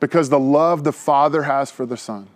Because 0.00 0.28
the 0.28 0.38
love 0.38 0.84
the 0.84 0.92
father 0.92 1.42
has 1.42 1.70
for 1.70 1.86
the 1.86 1.96
son. 1.96 2.28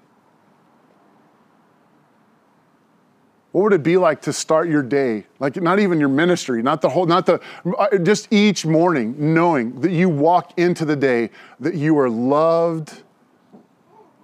What 3.53 3.65
would 3.65 3.73
it 3.75 3.83
be 3.83 3.99
like 3.99 4.23
to 4.23 4.33
start 4.33 4.69
your 4.69 4.83
day? 4.83 5.27
Like 5.39 5.57
not 5.57 5.79
even 5.79 6.01
your 6.01 6.09
ministry, 6.09 6.63
not 6.63 6.81
the 6.81 6.89
whole, 6.89 7.05
not 7.05 7.27
the, 7.27 7.41
uh, 7.79 7.99
just 7.99 8.33
each 8.33 8.65
morning, 8.65 9.15
knowing 9.35 9.79
that 9.83 9.93
you 9.93 10.09
walk 10.09 10.59
into 10.59 10.87
the 10.87 10.97
day 10.97 11.31
that 11.61 11.75
you 11.75 11.99
are 11.99 12.09
loved 12.09 13.03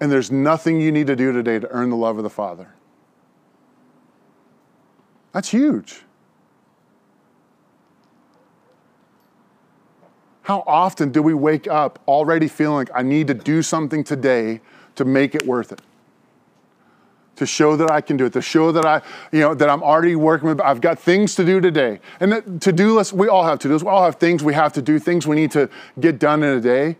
and 0.00 0.10
there's 0.10 0.30
nothing 0.30 0.80
you 0.80 0.90
need 0.90 1.08
to 1.08 1.16
do 1.16 1.32
today 1.32 1.58
to 1.58 1.68
earn 1.70 1.90
the 1.90 1.96
love 1.96 2.16
of 2.16 2.22
the 2.22 2.30
Father. 2.30 2.72
That's 5.32 5.50
huge. 5.50 6.02
How 10.42 10.64
often 10.66 11.12
do 11.12 11.20
we 11.20 11.34
wake 11.34 11.68
up 11.68 11.98
already 12.08 12.48
feeling 12.48 12.76
like 12.76 12.90
I 12.94 13.02
need 13.02 13.26
to 13.26 13.34
do 13.34 13.60
something 13.60 14.02
today 14.02 14.62
to 14.94 15.04
make 15.04 15.34
it 15.34 15.44
worth 15.44 15.72
it? 15.72 15.82
To 17.38 17.46
show 17.46 17.76
that 17.76 17.90
I 17.90 18.00
can 18.00 18.16
do 18.16 18.26
it, 18.26 18.32
to 18.34 18.42
show 18.42 18.72
that 18.72 18.84
I, 18.84 19.00
you 19.32 19.40
know, 19.40 19.54
that 19.54 19.68
I'm 19.68 19.82
already 19.82 20.16
working 20.16 20.48
with, 20.48 20.60
I've 20.60 20.80
got 20.80 20.98
things 20.98 21.34
to 21.36 21.44
do 21.44 21.60
today. 21.60 22.00
And 22.20 22.32
that 22.32 22.60
to-do 22.60 22.94
list, 22.94 23.12
we 23.12 23.28
all 23.28 23.44
have 23.44 23.58
to-dos. 23.60 23.82
We 23.82 23.90
all 23.90 24.04
have 24.04 24.16
things 24.16 24.44
we 24.44 24.54
have 24.54 24.72
to 24.74 24.82
do, 24.82 24.98
things 24.98 25.26
we 25.26 25.36
need 25.36 25.50
to 25.52 25.70
get 26.00 26.18
done 26.18 26.42
in 26.42 26.56
a 26.56 26.60
day. 26.60 26.96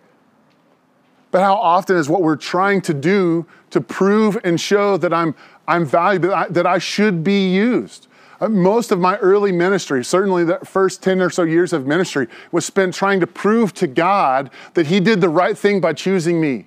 But 1.31 1.43
how 1.43 1.57
often 1.57 1.97
is 1.97 2.09
what 2.09 2.23
we're 2.23 2.37
trying 2.37 2.81
to 2.83 2.95
do 2.95 3.47
to 3.71 3.81
prove 3.81 4.39
and 4.45 4.61
show 4.61 4.97
that 4.97 5.13
I'm, 5.13 5.35
I'm 5.67 5.85
valuable, 5.85 6.31
that 6.49 6.67
I 6.67 6.79
should 6.79 7.23
be 7.23 7.53
used? 7.53 8.07
Uh, 8.41 8.49
most 8.49 8.93
of 8.93 8.99
my 8.99 9.17
early 9.19 9.53
ministry, 9.53 10.05
certainly 10.05 10.45
the 10.45 10.59
first 10.61 11.03
10 11.03 11.21
or 11.21 11.29
so 11.29 11.43
years 11.43 11.73
of 11.73 11.87
ministry, 11.87 12.29
was 12.53 12.65
spent 12.65 12.95
trying 12.95 13.21
to 13.21 13.27
prove 13.27 13.75
to 13.75 13.87
God 13.87 14.51
that 14.75 14.87
He 14.87 15.01
did 15.01 15.21
the 15.21 15.29
right 15.29 15.59
thing 15.59 15.81
by 15.81 15.93
choosing 15.93 16.41
me. 16.41 16.67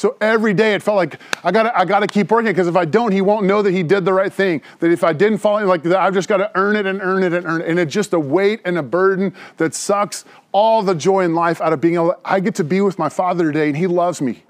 So 0.00 0.16
every 0.22 0.54
day 0.54 0.72
it 0.72 0.82
felt 0.82 0.96
like 0.96 1.20
I 1.44 1.52
gotta, 1.52 1.78
I 1.78 1.84
gotta 1.84 2.06
keep 2.06 2.30
working 2.30 2.50
because 2.50 2.66
if 2.66 2.74
I 2.74 2.86
don't, 2.86 3.12
he 3.12 3.20
won't 3.20 3.44
know 3.44 3.60
that 3.60 3.72
he 3.72 3.82
did 3.82 4.06
the 4.06 4.14
right 4.14 4.32
thing. 4.32 4.62
That 4.78 4.90
if 4.90 5.04
I 5.04 5.12
didn't 5.12 5.40
follow, 5.40 5.66
like 5.66 5.82
that, 5.82 5.98
I've 5.98 6.14
just 6.14 6.26
got 6.26 6.38
to 6.38 6.50
earn 6.54 6.74
it 6.76 6.86
and 6.86 7.02
earn 7.02 7.22
it 7.22 7.34
and 7.34 7.44
earn 7.44 7.60
it. 7.60 7.68
And 7.68 7.78
it's 7.78 7.92
just 7.92 8.14
a 8.14 8.18
weight 8.18 8.62
and 8.64 8.78
a 8.78 8.82
burden 8.82 9.34
that 9.58 9.74
sucks 9.74 10.24
all 10.52 10.82
the 10.82 10.94
joy 10.94 11.24
in 11.24 11.34
life 11.34 11.60
out 11.60 11.74
of 11.74 11.82
being 11.82 11.96
able. 11.96 12.14
I 12.24 12.40
get 12.40 12.54
to 12.54 12.64
be 12.64 12.80
with 12.80 12.98
my 12.98 13.10
father 13.10 13.44
today, 13.44 13.68
and 13.68 13.76
he 13.76 13.86
loves 13.86 14.22
me. 14.22 14.44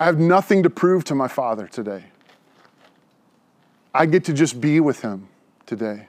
I 0.00 0.06
have 0.06 0.18
nothing 0.18 0.62
to 0.62 0.70
prove 0.70 1.04
to 1.04 1.14
my 1.14 1.28
father 1.28 1.66
today. 1.66 2.04
I 3.92 4.06
get 4.06 4.24
to 4.24 4.32
just 4.32 4.62
be 4.62 4.80
with 4.80 5.02
him 5.02 5.28
today. 5.66 6.08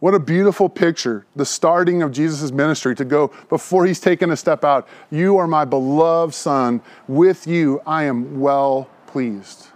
What 0.00 0.14
a 0.14 0.20
beautiful 0.20 0.68
picture, 0.68 1.26
the 1.34 1.44
starting 1.44 2.02
of 2.02 2.12
Jesus' 2.12 2.52
ministry 2.52 2.94
to 2.94 3.04
go 3.04 3.32
before 3.48 3.84
he's 3.84 3.98
taken 3.98 4.30
a 4.30 4.36
step 4.36 4.62
out. 4.62 4.88
You 5.10 5.38
are 5.38 5.48
my 5.48 5.64
beloved 5.64 6.34
son. 6.34 6.82
With 7.08 7.48
you, 7.48 7.82
I 7.84 8.04
am 8.04 8.38
well 8.38 8.88
pleased. 9.08 9.66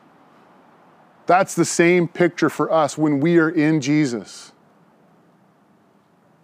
That's 1.26 1.54
the 1.54 1.64
same 1.64 2.06
picture 2.06 2.48
for 2.48 2.70
us 2.70 2.96
when 2.96 3.18
we 3.18 3.38
are 3.38 3.50
in 3.50 3.80
Jesus. 3.80 4.52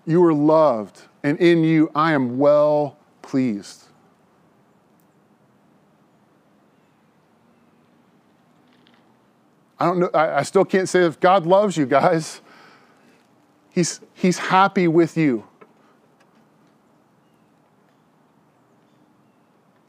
You 0.06 0.24
are 0.24 0.34
loved, 0.34 1.02
and 1.22 1.38
in 1.38 1.62
you, 1.62 1.90
I 1.94 2.14
am 2.14 2.38
well 2.38 2.96
pleased. 3.22 3.84
I 9.78 9.84
don't 9.86 10.00
know, 10.00 10.10
I, 10.12 10.38
I 10.38 10.42
still 10.42 10.64
can't 10.64 10.88
say 10.88 11.04
if 11.04 11.20
God 11.20 11.46
loves 11.46 11.76
you 11.76 11.86
guys. 11.86 12.40
He's, 13.78 14.00
he's 14.12 14.38
happy 14.38 14.88
with 14.88 15.16
you. 15.16 15.44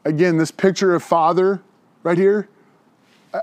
Again, 0.06 0.38
this 0.38 0.52
picture 0.52 0.94
of 0.94 1.02
Father 1.02 1.60
right 2.04 2.16
here, 2.16 2.50
uh, 3.34 3.42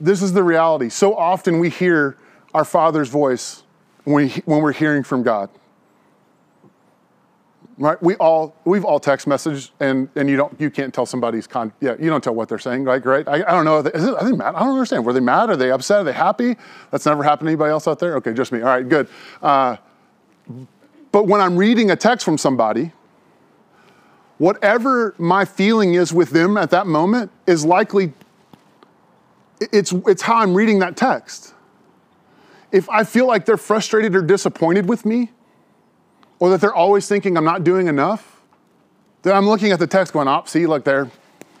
this 0.00 0.22
is 0.22 0.32
the 0.32 0.44
reality. 0.44 0.88
So 0.88 1.16
often 1.16 1.58
we 1.58 1.68
hear 1.68 2.16
our 2.54 2.64
Father's 2.64 3.08
voice 3.08 3.64
when, 4.04 4.26
we, 4.26 4.42
when 4.44 4.62
we're 4.62 4.72
hearing 4.72 5.02
from 5.02 5.24
God. 5.24 5.50
Right? 7.76 8.00
We 8.00 8.14
all 8.16 8.54
we've 8.64 8.84
all 8.84 9.00
text 9.00 9.26
messaged 9.26 9.70
and 9.80 10.08
and 10.14 10.28
you 10.28 10.36
don't 10.36 10.60
you 10.60 10.70
can't 10.70 10.92
tell 10.92 11.06
somebody's 11.06 11.46
con 11.46 11.72
yeah 11.80 11.94
you 12.00 12.10
don't 12.10 12.22
tell 12.24 12.34
what 12.34 12.48
they're 12.48 12.58
saying 12.58 12.84
like 12.84 13.04
right? 13.04 13.26
I, 13.28 13.34
I 13.34 13.52
don't 13.52 13.64
know 13.64 13.78
is 13.78 14.04
it, 14.04 14.14
are 14.14 14.24
they 14.24 14.32
mad? 14.32 14.56
I 14.56 14.60
don't 14.60 14.72
understand. 14.72 15.04
Were 15.04 15.12
they 15.12 15.20
mad? 15.20 15.48
Are 15.48 15.56
they 15.56 15.70
upset? 15.70 16.00
Are 16.00 16.04
they 16.04 16.12
happy? 16.12 16.56
That's 16.90 17.06
never 17.06 17.22
happened 17.22 17.46
to 17.46 17.50
anybody 17.50 17.70
else 17.70 17.86
out 17.86 18.00
there? 18.00 18.16
Okay 18.16 18.32
just 18.32 18.50
me. 18.50 18.62
All 18.62 18.66
right 18.66 18.88
good. 18.88 19.06
Uh, 19.40 19.76
but 21.12 21.26
when 21.26 21.40
I'm 21.40 21.56
reading 21.56 21.90
a 21.90 21.96
text 21.96 22.24
from 22.24 22.38
somebody, 22.38 22.92
whatever 24.38 25.14
my 25.18 25.44
feeling 25.44 25.94
is 25.94 26.12
with 26.12 26.30
them 26.30 26.56
at 26.56 26.70
that 26.70 26.86
moment 26.86 27.30
is 27.46 27.64
likely, 27.64 28.12
it's, 29.60 29.92
it's 30.06 30.22
how 30.22 30.36
I'm 30.36 30.54
reading 30.54 30.78
that 30.80 30.96
text. 30.96 31.54
If 32.70 32.88
I 32.90 33.04
feel 33.04 33.26
like 33.26 33.46
they're 33.46 33.56
frustrated 33.56 34.14
or 34.14 34.22
disappointed 34.22 34.88
with 34.88 35.04
me, 35.04 35.30
or 36.38 36.50
that 36.50 36.60
they're 36.60 36.74
always 36.74 37.08
thinking 37.08 37.36
I'm 37.36 37.44
not 37.44 37.64
doing 37.64 37.88
enough, 37.88 38.42
then 39.22 39.34
I'm 39.34 39.48
looking 39.48 39.72
at 39.72 39.78
the 39.78 39.86
text 39.86 40.12
going, 40.12 40.28
oh, 40.28 40.42
see, 40.46 40.66
look 40.66 40.84
there, 40.84 41.10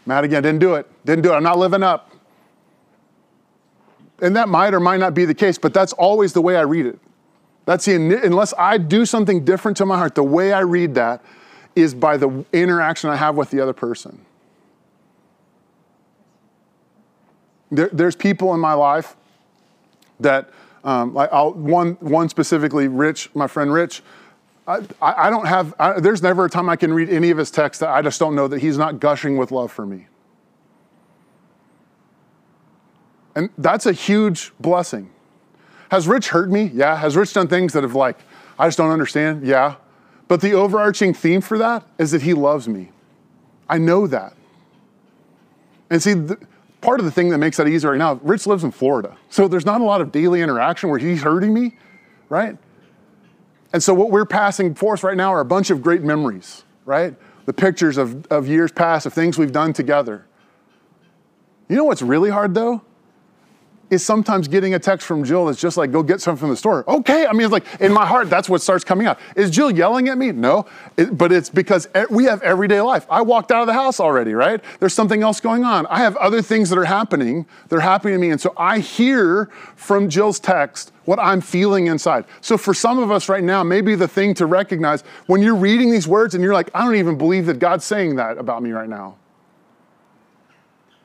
mad 0.06 0.24
again, 0.24 0.42
didn't 0.42 0.60
do 0.60 0.74
it, 0.74 0.86
didn't 1.04 1.22
do 1.22 1.32
it, 1.32 1.36
I'm 1.36 1.42
not 1.42 1.58
living 1.58 1.82
up. 1.82 2.12
And 4.20 4.36
that 4.36 4.48
might 4.48 4.74
or 4.74 4.80
might 4.80 5.00
not 5.00 5.14
be 5.14 5.24
the 5.24 5.34
case, 5.34 5.58
but 5.58 5.74
that's 5.74 5.92
always 5.94 6.32
the 6.32 6.42
way 6.42 6.56
I 6.56 6.62
read 6.62 6.86
it. 6.86 6.98
That's 7.68 7.84
the, 7.84 7.96
unless 7.96 8.54
I 8.56 8.78
do 8.78 9.04
something 9.04 9.44
different 9.44 9.76
to 9.76 9.84
my 9.84 9.98
heart, 9.98 10.14
the 10.14 10.22
way 10.22 10.54
I 10.54 10.60
read 10.60 10.94
that 10.94 11.22
is 11.76 11.92
by 11.92 12.16
the 12.16 12.46
interaction 12.50 13.10
I 13.10 13.16
have 13.16 13.36
with 13.36 13.50
the 13.50 13.60
other 13.60 13.74
person. 13.74 14.24
There, 17.70 17.90
there's 17.92 18.16
people 18.16 18.54
in 18.54 18.60
my 18.60 18.72
life 18.72 19.16
that, 20.18 20.48
um, 20.82 21.12
like 21.12 21.30
one, 21.30 21.98
one 22.00 22.30
specifically, 22.30 22.88
Rich, 22.88 23.34
my 23.34 23.46
friend 23.46 23.70
Rich, 23.70 24.02
I, 24.66 24.80
I 25.02 25.28
don't 25.28 25.46
have, 25.46 25.74
I, 25.78 26.00
there's 26.00 26.22
never 26.22 26.46
a 26.46 26.48
time 26.48 26.70
I 26.70 26.76
can 26.76 26.90
read 26.90 27.10
any 27.10 27.28
of 27.28 27.36
his 27.36 27.50
texts 27.50 27.80
that 27.80 27.90
I 27.90 28.00
just 28.00 28.18
don't 28.18 28.34
know 28.34 28.48
that 28.48 28.62
he's 28.62 28.78
not 28.78 28.98
gushing 28.98 29.36
with 29.36 29.50
love 29.50 29.70
for 29.70 29.84
me. 29.84 30.06
And 33.34 33.50
that's 33.58 33.84
a 33.84 33.92
huge 33.92 34.54
blessing. 34.58 35.10
Has 35.90 36.06
Rich 36.06 36.28
hurt 36.28 36.50
me? 36.50 36.70
Yeah. 36.74 36.96
Has 36.96 37.16
Rich 37.16 37.32
done 37.32 37.48
things 37.48 37.72
that 37.72 37.82
have 37.82 37.94
like, 37.94 38.18
I 38.58 38.66
just 38.66 38.78
don't 38.78 38.90
understand? 38.90 39.46
Yeah. 39.46 39.76
But 40.26 40.40
the 40.40 40.52
overarching 40.52 41.14
theme 41.14 41.40
for 41.40 41.58
that 41.58 41.84
is 41.98 42.10
that 42.10 42.22
he 42.22 42.34
loves 42.34 42.68
me. 42.68 42.90
I 43.68 43.78
know 43.78 44.06
that. 44.06 44.34
And 45.90 46.02
see, 46.02 46.14
the, 46.14 46.38
part 46.80 47.00
of 47.00 47.06
the 47.06 47.12
thing 47.12 47.30
that 47.30 47.38
makes 47.38 47.56
that 47.56 47.66
easy 47.66 47.86
right 47.86 47.98
now, 47.98 48.14
Rich 48.22 48.46
lives 48.46 48.64
in 48.64 48.70
Florida. 48.70 49.16
So 49.30 49.48
there's 49.48 49.66
not 49.66 49.80
a 49.80 49.84
lot 49.84 50.00
of 50.00 50.12
daily 50.12 50.42
interaction 50.42 50.90
where 50.90 50.98
he's 50.98 51.22
hurting 51.22 51.52
me, 51.52 51.76
right? 52.28 52.58
And 53.72 53.82
so 53.82 53.94
what 53.94 54.10
we're 54.10 54.26
passing 54.26 54.74
forth 54.74 55.02
right 55.02 55.16
now 55.16 55.32
are 55.32 55.40
a 55.40 55.44
bunch 55.44 55.70
of 55.70 55.82
great 55.82 56.02
memories, 56.02 56.64
right? 56.84 57.14
The 57.46 57.52
pictures 57.52 57.96
of, 57.96 58.26
of 58.26 58.46
years 58.46 58.72
past, 58.72 59.06
of 59.06 59.14
things 59.14 59.38
we've 59.38 59.52
done 59.52 59.72
together. 59.72 60.26
You 61.68 61.76
know 61.76 61.84
what's 61.84 62.02
really 62.02 62.30
hard 62.30 62.54
though? 62.54 62.82
Is 63.90 64.04
sometimes 64.04 64.48
getting 64.48 64.74
a 64.74 64.78
text 64.78 65.06
from 65.06 65.24
Jill 65.24 65.46
that's 65.46 65.60
just 65.60 65.76
like, 65.76 65.92
go 65.92 66.02
get 66.02 66.20
something 66.20 66.40
from 66.40 66.50
the 66.50 66.56
store. 66.56 66.84
Okay. 66.88 67.26
I 67.26 67.32
mean, 67.32 67.42
it's 67.42 67.52
like 67.52 67.64
in 67.80 67.92
my 67.92 68.06
heart, 68.06 68.28
that's 68.28 68.48
what 68.48 68.60
starts 68.62 68.84
coming 68.84 69.06
out. 69.06 69.18
Is 69.36 69.50
Jill 69.50 69.70
yelling 69.70 70.08
at 70.08 70.18
me? 70.18 70.32
No. 70.32 70.66
It, 70.96 71.16
but 71.16 71.32
it's 71.32 71.50
because 71.50 71.88
we 72.10 72.24
have 72.24 72.42
everyday 72.42 72.80
life. 72.80 73.06
I 73.10 73.22
walked 73.22 73.50
out 73.50 73.62
of 73.62 73.66
the 73.66 73.72
house 73.72 74.00
already, 74.00 74.34
right? 74.34 74.62
There's 74.80 74.94
something 74.94 75.22
else 75.22 75.40
going 75.40 75.64
on. 75.64 75.86
I 75.86 75.98
have 75.98 76.16
other 76.16 76.42
things 76.42 76.70
that 76.70 76.78
are 76.78 76.84
happening. 76.84 77.46
They're 77.68 77.80
happening 77.80 78.14
to 78.14 78.20
me. 78.20 78.30
And 78.30 78.40
so 78.40 78.52
I 78.56 78.80
hear 78.80 79.46
from 79.76 80.08
Jill's 80.08 80.38
text 80.38 80.92
what 81.04 81.18
I'm 81.18 81.40
feeling 81.40 81.86
inside. 81.86 82.26
So 82.42 82.58
for 82.58 82.74
some 82.74 82.98
of 82.98 83.10
us 83.10 83.28
right 83.28 83.42
now, 83.42 83.62
maybe 83.62 83.94
the 83.94 84.08
thing 84.08 84.34
to 84.34 84.46
recognize 84.46 85.02
when 85.26 85.40
you're 85.40 85.56
reading 85.56 85.90
these 85.90 86.06
words 86.06 86.34
and 86.34 86.44
you're 86.44 86.52
like, 86.52 86.70
I 86.74 86.84
don't 86.84 86.96
even 86.96 87.16
believe 87.16 87.46
that 87.46 87.58
God's 87.58 87.84
saying 87.84 88.16
that 88.16 88.36
about 88.36 88.62
me 88.62 88.72
right 88.72 88.88
now 88.88 89.16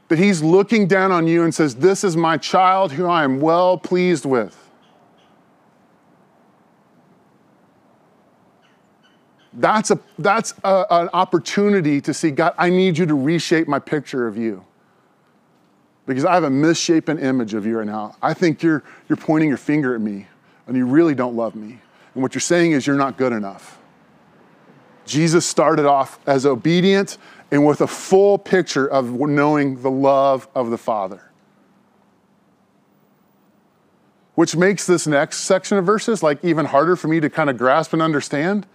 that 0.09 0.19
he's 0.19 0.43
looking 0.43 0.87
down 0.87 1.11
on 1.11 1.27
you 1.27 1.43
and 1.43 1.53
says, 1.53 1.75
This 1.75 2.03
is 2.03 2.15
my 2.15 2.37
child 2.37 2.91
who 2.91 3.05
I 3.05 3.23
am 3.23 3.39
well 3.39 3.77
pleased 3.77 4.25
with. 4.25 4.59
That's, 9.55 9.91
a, 9.91 9.99
that's 10.17 10.53
a, 10.63 10.85
an 10.89 11.09
opportunity 11.13 12.01
to 12.01 12.13
see, 12.13 12.31
God, 12.31 12.55
I 12.57 12.69
need 12.69 12.97
you 12.97 13.05
to 13.05 13.13
reshape 13.13 13.67
my 13.67 13.79
picture 13.79 14.27
of 14.27 14.35
you. 14.35 14.65
Because 16.05 16.25
I 16.25 16.33
have 16.33 16.43
a 16.43 16.49
misshapen 16.49 17.19
image 17.19 17.53
of 17.53 17.65
you 17.65 17.77
right 17.77 17.87
now. 17.87 18.15
I 18.21 18.33
think 18.33 18.61
you're, 18.61 18.83
you're 19.07 19.17
pointing 19.17 19.49
your 19.49 19.57
finger 19.57 19.95
at 19.95 20.01
me 20.01 20.27
and 20.67 20.75
you 20.75 20.85
really 20.85 21.15
don't 21.15 21.35
love 21.35 21.55
me. 21.55 21.79
And 22.13 22.21
what 22.23 22.33
you're 22.33 22.41
saying 22.41 22.71
is 22.73 22.85
you're 22.85 22.97
not 22.97 23.17
good 23.17 23.31
enough. 23.31 23.79
Jesus 25.05 25.45
started 25.45 25.85
off 25.85 26.19
as 26.25 26.45
obedient 26.45 27.17
and 27.53 27.63
with 27.63 27.81
a 27.81 27.87
full 27.87 28.39
picture 28.39 28.87
of 28.87 29.11
knowing 29.11 29.79
the 29.83 29.91
love 29.91 30.47
of 30.55 30.71
the 30.71 30.77
Father. 30.77 31.29
Which 34.33 34.55
makes 34.55 34.87
this 34.87 35.05
next 35.05 35.41
section 35.41 35.77
of 35.77 35.85
verses 35.85 36.23
like 36.23 36.43
even 36.43 36.65
harder 36.65 36.95
for 36.95 37.09
me 37.09 37.19
to 37.19 37.29
kind 37.29 37.51
of 37.51 37.57
grasp 37.59 37.93
and 37.93 38.01
understand. 38.01 38.65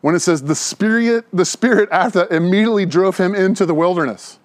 When 0.00 0.16
it 0.16 0.18
says 0.18 0.42
the 0.42 0.56
spirit, 0.56 1.24
the 1.32 1.44
spirit 1.44 1.88
after 1.92 2.26
immediately 2.34 2.84
drove 2.84 3.16
him 3.16 3.32
into 3.32 3.64
the 3.64 3.74
wilderness. 3.74 4.40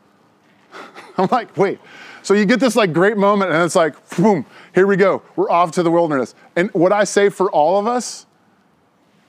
I'm 1.18 1.28
like, 1.32 1.58
wait. 1.58 1.80
So 2.22 2.36
you 2.36 2.46
get 2.46 2.60
this 2.60 2.76
like 2.76 2.94
great 2.94 3.18
moment, 3.18 3.52
and 3.52 3.64
it's 3.64 3.76
like, 3.76 3.96
boom, 4.12 4.46
here 4.76 4.86
we 4.86 4.96
go. 4.96 5.24
We're 5.36 5.50
off 5.50 5.72
to 5.72 5.82
the 5.82 5.90
wilderness. 5.90 6.36
And 6.56 6.72
what 6.76 6.92
I 6.92 7.04
say 7.04 7.30
for 7.30 7.50
all 7.50 7.80
of 7.80 7.88
us, 7.88 8.28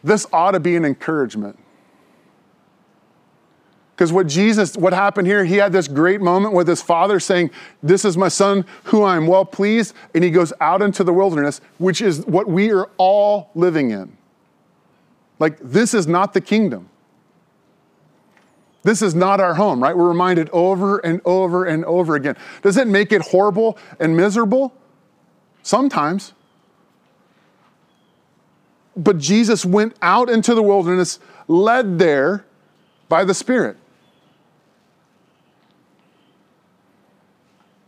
this 0.05 0.27
ought 0.31 0.51
to 0.51 0.61
be 0.61 0.77
an 0.77 0.85
encouragement. 0.85 1.59
Because 3.97 4.13
what 4.13 4.27
Jesus, 4.27 4.77
what 4.77 4.93
happened 4.93 5.27
here, 5.27 5.43
he 5.43 5.57
had 5.57 5.73
this 5.73 5.89
great 5.89 6.21
moment 6.21 6.53
with 6.53 6.69
his 6.69 6.83
father 6.83 7.19
saying, 7.19 7.51
This 7.83 8.05
is 8.05 8.15
my 8.15 8.29
son 8.29 8.67
who 8.85 9.03
I 9.03 9.17
am 9.17 9.27
well 9.27 9.47
pleased. 9.47 9.95
And 10.15 10.23
he 10.23 10.31
goes 10.31 10.53
out 10.61 10.83
into 10.83 11.03
the 11.03 11.15
wilderness, 11.15 11.63
which 11.79 12.03
is 12.03 12.21
what 12.27 12.47
we 12.47 12.71
are 12.73 12.91
all 12.99 13.51
living 13.55 13.93
in. 13.93 14.15
Like, 15.39 15.59
this 15.61 15.95
is 15.95 16.07
not 16.07 16.35
the 16.35 16.43
kingdom. 16.43 16.91
This 18.83 19.01
is 19.01 19.15
not 19.15 19.41
our 19.41 19.55
home, 19.55 19.83
right? 19.83 19.97
We're 19.97 20.09
reminded 20.09 20.51
over 20.51 20.99
and 20.99 21.23
over 21.25 21.65
and 21.65 21.83
over 21.87 22.17
again. 22.17 22.37
Does 22.61 22.77
it 22.77 22.87
make 22.87 23.13
it 23.13 23.23
horrible 23.23 23.79
and 23.99 24.15
miserable? 24.15 24.75
Sometimes. 25.63 26.35
But 28.95 29.17
Jesus 29.17 29.65
went 29.65 29.97
out 30.03 30.29
into 30.29 30.55
the 30.55 30.63
wilderness, 30.63 31.19
led 31.49 31.99
there 31.99 32.45
by 33.09 33.25
the 33.25 33.35
Spirit. 33.35 33.79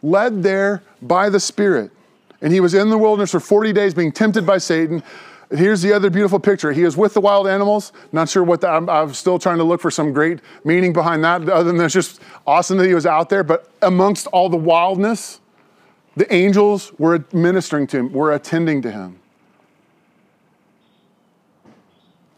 Led 0.02 0.42
there 0.42 0.82
by 1.02 1.28
the 1.28 1.40
Spirit. 1.40 1.90
And 2.40 2.52
he 2.52 2.61
was 2.61 2.74
in 2.74 2.90
the 2.90 2.98
wilderness 2.98 3.32
for 3.32 3.40
40 3.40 3.72
days 3.72 3.94
being 3.94 4.12
tempted 4.12 4.46
by 4.46 4.58
Satan. 4.58 5.02
Here's 5.50 5.82
the 5.82 5.92
other 5.92 6.11
beautiful 6.11 6.38
picture. 6.38 6.72
He 6.72 6.82
is 6.82 6.96
with 6.96 7.14
the 7.14 7.20
wild 7.20 7.48
animals. 7.48 7.92
Not 8.12 8.28
sure 8.28 8.44
what 8.44 8.61
that, 8.61 8.70
I'm, 8.70 8.88
I'm, 8.88 9.14
still 9.14 9.38
trying 9.38 9.58
to 9.58 9.64
look 9.64 9.80
for 9.80 9.90
some 9.90 10.12
great 10.12 10.40
meaning 10.64 10.92
behind 10.92 11.24
that, 11.24 11.48
other 11.48 11.72
than 11.72 11.80
it's 11.80 11.94
just 11.94 12.20
awesome 12.46 12.78
that 12.78 12.87
he 12.87 12.94
was 12.94 13.06
out 13.06 13.28
there. 13.28 13.42
But 13.42 13.70
amongst 13.82 14.26
all 14.28 14.48
the 14.48 14.58
wildness, 14.58 15.40
the 16.16 16.32
angels 16.32 16.92
were 16.98 17.24
ministering 17.32 17.87
to 17.88 17.98
him, 17.98 18.12
were 18.12 18.32
attending 18.32 18.82
to 18.82 18.90
him. 18.90 19.18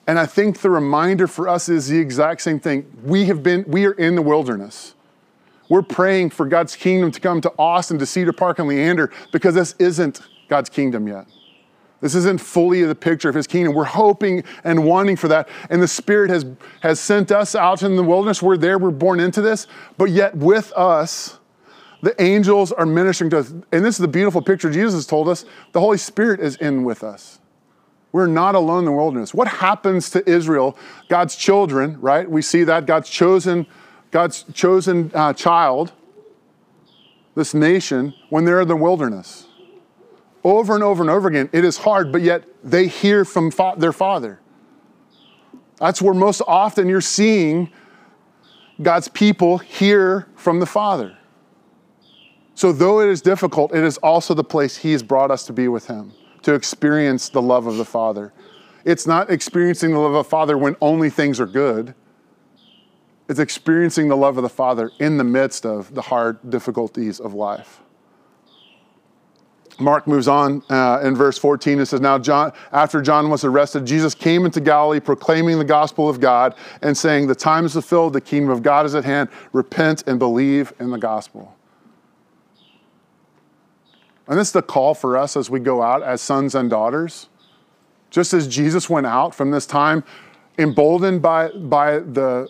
And 0.07 0.19
I 0.19 0.27
think 0.27 0.61
the 0.61 0.71
reminder 0.71 1.27
for 1.27 1.49
us 1.49 1.69
is 1.69 1.89
the 1.89 1.99
exact 1.99 2.43
same 2.43 2.59
thing. 2.59 2.91
We 3.05 3.27
have 3.27 3.43
been, 3.43 3.65
we 3.69 3.87
are 3.87 3.93
in 3.93 4.17
the 4.17 4.23
wilderness. 4.23 4.95
We're 5.71 5.83
praying 5.83 6.31
for 6.31 6.47
God's 6.47 6.77
kingdom 6.77 7.11
to 7.13 7.21
come 7.21 7.41
to 7.41 7.53
Austin, 7.59 7.99
to 8.01 8.05
Cedar 8.05 8.33
Park 8.33 8.59
and 8.59 8.69
Leander, 8.69 9.11
because 9.33 9.55
this 9.55 9.75
isn't 9.79 10.21
God's 10.49 10.69
kingdom 10.69 11.09
yet. 11.09 11.27
This 12.01 12.15
isn't 12.15 12.41
fully 12.41 12.83
the 12.83 12.95
picture 12.95 13.29
of 13.29 13.35
his 13.35 13.47
kingdom. 13.47 13.75
We're 13.75 13.85
hoping 13.85 14.43
and 14.65 14.85
wanting 14.85 15.17
for 15.17 15.29
that. 15.29 15.49
And 15.69 15.81
the 15.81 15.89
Spirit 15.89 16.31
has, 16.31 16.45
has 16.81 16.99
sent 16.99 17.31
us 17.31 17.55
out 17.55 17.83
in 17.83 17.95
the 17.95 18.03
wilderness. 18.03 18.43
We're 18.43 18.57
there, 18.57 18.79
we're 18.79 18.91
born 18.91 19.21
into 19.21 19.41
this. 19.41 19.67
But 19.97 20.11
yet, 20.11 20.35
with 20.37 20.73
us, 20.73 21.39
the 22.03 22.21
angels 22.21 22.73
are 22.73 22.87
ministering 22.87 23.31
to 23.31 23.39
us. 23.39 23.51
And 23.71 23.85
this 23.85 23.95
is 23.95 23.99
the 23.99 24.09
beautiful 24.09 24.43
picture 24.43 24.71
Jesus 24.71 25.07
told 25.07 25.29
us 25.29 25.45
the 25.73 25.81
Holy 25.81 25.99
Spirit 25.99 26.41
is 26.41 26.57
in 26.57 26.85
with 26.85 27.05
us. 27.05 27.39
We're 28.13 28.27
not 28.27 28.57
alone 28.57 28.81
in 28.81 28.85
the 28.87 28.93
wilderness. 28.93 29.33
What 29.33 29.47
happens 29.47 30.11
to 30.11 30.29
Israel, 30.29 30.77
God's 31.09 31.37
children, 31.37 32.01
right? 32.01 32.29
We 32.29 32.43
see 32.43 32.65
that 32.65 32.87
God's 32.87 33.09
chosen, 33.09 33.67
God's 34.11 34.45
chosen 34.53 35.11
uh, 35.15 35.33
child, 35.33 35.93
this 37.35 37.55
nation, 37.55 38.15
when 38.29 38.45
they're 38.45 38.61
in 38.61 38.69
the 38.69 38.77
wilderness. 38.77 39.47
Over 40.43 40.75
and 40.75 40.83
over 40.83 41.03
and 41.03 41.11
over 41.11 41.29
again, 41.29 41.51
it 41.53 41.65
is 41.65 41.79
hard, 41.79 42.11
but 42.11 42.23
yet 42.23 42.45
they 42.65 42.87
hear 42.87 43.25
from 43.25 43.51
fa- 43.51 43.75
their 43.77 43.93
father. 43.93 44.41
That's 45.79 46.03
where 46.03 46.15
most 46.15 46.43
often 46.47 46.89
you're 46.89 47.01
seeing 47.01 47.71
God's 48.83 49.09
people 49.09 49.59
hear 49.59 50.27
from 50.37 50.61
the 50.61 50.67
Father. 50.67 51.17
So, 52.55 52.73
though 52.73 53.01
it 53.01 53.09
is 53.09 53.23
difficult, 53.23 53.75
it 53.75 53.83
is 53.83 53.97
also 53.99 54.35
the 54.35 54.45
place 54.45 54.77
He 54.77 54.93
has 54.93 55.03
brought 55.03 55.31
us 55.31 55.47
to 55.47 55.53
be 55.53 55.69
with 55.69 55.87
Him 55.87 56.13
to 56.43 56.55
experience 56.55 57.29
the 57.29 57.43
love 57.43 57.67
of 57.67 57.77
the 57.77 57.85
Father. 57.85 58.33
It's 58.85 59.07
not 59.07 59.31
experiencing 59.31 59.93
the 59.93 59.99
love 59.99 60.15
of 60.15 60.25
the 60.25 60.31
Father 60.31 60.57
when 60.57 60.77
only 60.81 61.11
things 61.11 61.39
are 61.39 61.47
good. 61.47 61.95
It's 63.31 63.39
experiencing 63.39 64.09
the 64.09 64.17
love 64.17 64.39
of 64.39 64.43
the 64.43 64.49
Father 64.49 64.91
in 64.99 65.17
the 65.17 65.23
midst 65.23 65.65
of 65.65 65.95
the 65.95 66.03
hard 66.03 66.51
difficulties 66.51 67.21
of 67.21 67.33
life. 67.33 67.81
Mark 69.79 70.09
moves 70.09 70.27
on 70.27 70.65
uh, 70.69 70.99
in 71.05 71.15
verse 71.15 71.39
14. 71.39 71.79
It 71.79 71.87
says, 71.87 72.01
Now, 72.01 72.19
John, 72.19 72.53
after 72.73 73.01
John 73.01 73.31
was 73.31 73.45
arrested, 73.45 73.87
Jesus 73.87 74.17
came 74.17 74.45
into 74.47 74.61
Galilee 74.61 74.99
proclaiming 74.99 75.61
the 75.61 75.65
gospel 75.65 76.09
of 76.09 76.19
God 76.19 76.57
and 76.83 76.99
saying, 76.99 77.29
The 77.29 77.37
time 77.37 77.65
is 77.67 77.75
fulfilled, 77.75 78.15
the 78.15 78.21
kingdom 78.21 78.51
of 78.51 78.65
God 78.65 78.85
is 78.85 78.97
at 78.97 79.05
hand. 79.05 79.29
Repent 79.53 80.03
and 80.09 80.19
believe 80.19 80.73
in 80.81 80.91
the 80.91 80.99
gospel. 80.99 81.57
And 84.27 84.37
this 84.37 84.49
is 84.49 84.53
the 84.55 84.63
call 84.63 84.93
for 84.93 85.17
us 85.17 85.37
as 85.37 85.49
we 85.49 85.61
go 85.61 85.83
out 85.83 86.03
as 86.03 86.21
sons 86.21 86.57
and 86.57 86.69
daughters. 86.69 87.29
Just 88.11 88.35
as 88.35 88.49
Jesus 88.49 88.91
went 88.91 89.07
out 89.07 89.37
from 89.37 89.53
this 89.53 89.67
time, 89.67 90.03
emboldened 90.59 91.23
by, 91.23 91.51
by 91.51 92.01
the, 92.01 92.49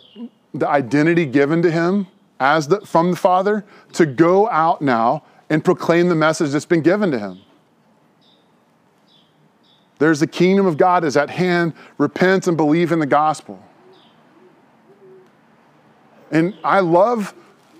the 0.53 0.69
identity 0.69 1.27
given 1.27 1.63
to 1.63 1.71
him 1.71 2.07
as 2.39 2.69
the, 2.69 2.81
from 2.81 3.11
the 3.11 3.17
Father, 3.17 3.65
to 3.93 4.07
go 4.07 4.49
out 4.51 4.81
now 4.83 5.23
and 5.49 5.65
proclaim 5.65 6.09
the 6.09 6.15
message 6.15 6.51
that's 6.51 6.65
been 6.65 6.81
given 6.81 7.11
to 7.11 7.19
him. 7.19 7.41
There's 9.99 10.21
the 10.21 10.27
kingdom 10.27 10.65
of 10.67 10.79
God 10.79 11.05
is 11.05 11.17
at 11.17 11.29
hand. 11.29 11.75
Repent 11.99 12.47
and 12.47 12.57
believe 12.57 12.91
in 12.91 13.01
the 13.01 13.07
gospel. 13.07 13.63
And 16.31 16.55
I 16.65 16.81
love 16.81 17.35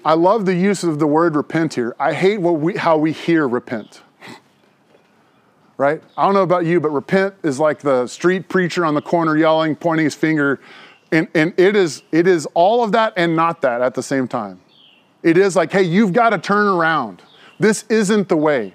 I 0.05 0.15
love 0.15 0.47
the 0.47 0.55
use 0.55 0.83
of 0.83 0.99
the 0.99 1.07
word 1.07 1.37
repent 1.37 1.75
here. 1.75 1.95
I 1.99 2.15
hate 2.15 2.39
what 2.41 2.59
we, 2.59 2.75
how 2.77 2.97
we 2.97 3.13
hear 3.13 3.47
repent. 3.47 4.01
right? 5.77 6.03
I 6.17 6.25
don't 6.25 6.33
know 6.33 6.43
about 6.43 6.65
you, 6.65 6.81
but 6.81 6.89
repent 6.89 7.35
is 7.43 7.59
like 7.59 7.81
the 7.81 8.07
street 8.07 8.49
preacher 8.49 8.85
on 8.87 8.95
the 8.95 9.03
corner 9.03 9.37
yelling, 9.37 9.77
pointing 9.77 10.05
his 10.05 10.15
finger. 10.15 10.59
And, 11.13 11.29
and 11.35 11.53
it, 11.57 11.75
is, 11.75 12.03
it 12.13 12.27
is 12.27 12.47
all 12.55 12.85
of 12.85 12.93
that 12.93 13.13
and 13.17 13.35
not 13.35 13.63
that 13.63 13.81
at 13.81 13.95
the 13.95 14.03
same 14.03 14.29
time. 14.29 14.61
It 15.23 15.37
is 15.37 15.57
like, 15.57 15.73
hey, 15.73 15.83
you've 15.83 16.13
got 16.13 16.31
to 16.31 16.39
turn 16.39 16.67
around. 16.67 17.23
This 17.59 17.85
isn't 17.89 18.29
the 18.29 18.37
way. 18.37 18.75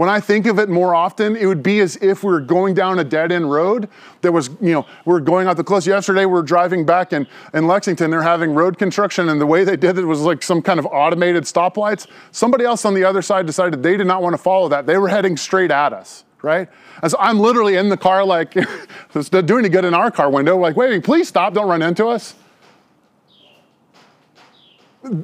When 0.00 0.08
I 0.08 0.18
think 0.18 0.46
of 0.46 0.58
it 0.58 0.70
more 0.70 0.94
often, 0.94 1.36
it 1.36 1.44
would 1.44 1.62
be 1.62 1.80
as 1.80 1.96
if 1.96 2.24
we 2.24 2.30
were 2.30 2.40
going 2.40 2.72
down 2.72 2.98
a 3.00 3.04
dead 3.04 3.30
end 3.30 3.50
road 3.50 3.86
that 4.22 4.32
was, 4.32 4.48
you 4.58 4.72
know, 4.72 4.86
we 5.04 5.14
are 5.14 5.20
going 5.20 5.46
out 5.46 5.58
the 5.58 5.64
cliffs. 5.64 5.86
Yesterday, 5.86 6.24
we 6.24 6.32
were 6.32 6.42
driving 6.42 6.86
back 6.86 7.12
in, 7.12 7.26
in 7.52 7.66
Lexington. 7.66 8.10
They're 8.10 8.22
having 8.22 8.54
road 8.54 8.78
construction, 8.78 9.28
and 9.28 9.38
the 9.38 9.44
way 9.44 9.62
they 9.62 9.76
did 9.76 9.98
it 9.98 10.06
was 10.06 10.22
like 10.22 10.42
some 10.42 10.62
kind 10.62 10.78
of 10.78 10.86
automated 10.86 11.44
stoplights. 11.44 12.06
Somebody 12.32 12.64
else 12.64 12.86
on 12.86 12.94
the 12.94 13.04
other 13.04 13.20
side 13.20 13.44
decided 13.44 13.82
they 13.82 13.98
did 13.98 14.06
not 14.06 14.22
want 14.22 14.32
to 14.32 14.38
follow 14.38 14.70
that. 14.70 14.86
They 14.86 14.96
were 14.96 15.08
heading 15.08 15.36
straight 15.36 15.70
at 15.70 15.92
us, 15.92 16.24
right? 16.42 16.68
So 17.06 17.16
I'm 17.18 17.38
literally 17.38 17.76
in 17.76 17.88
the 17.88 17.96
car, 17.96 18.24
like, 18.24 18.54
it's 19.14 19.32
not 19.32 19.46
doing 19.46 19.64
a 19.64 19.68
good 19.68 19.84
in 19.84 19.94
our 19.94 20.10
car 20.10 20.30
window, 20.30 20.56
like, 20.56 20.76
wait, 20.76 21.02
please 21.04 21.28
stop, 21.28 21.54
don't 21.54 21.68
run 21.68 21.82
into 21.82 22.06
us. 22.06 22.34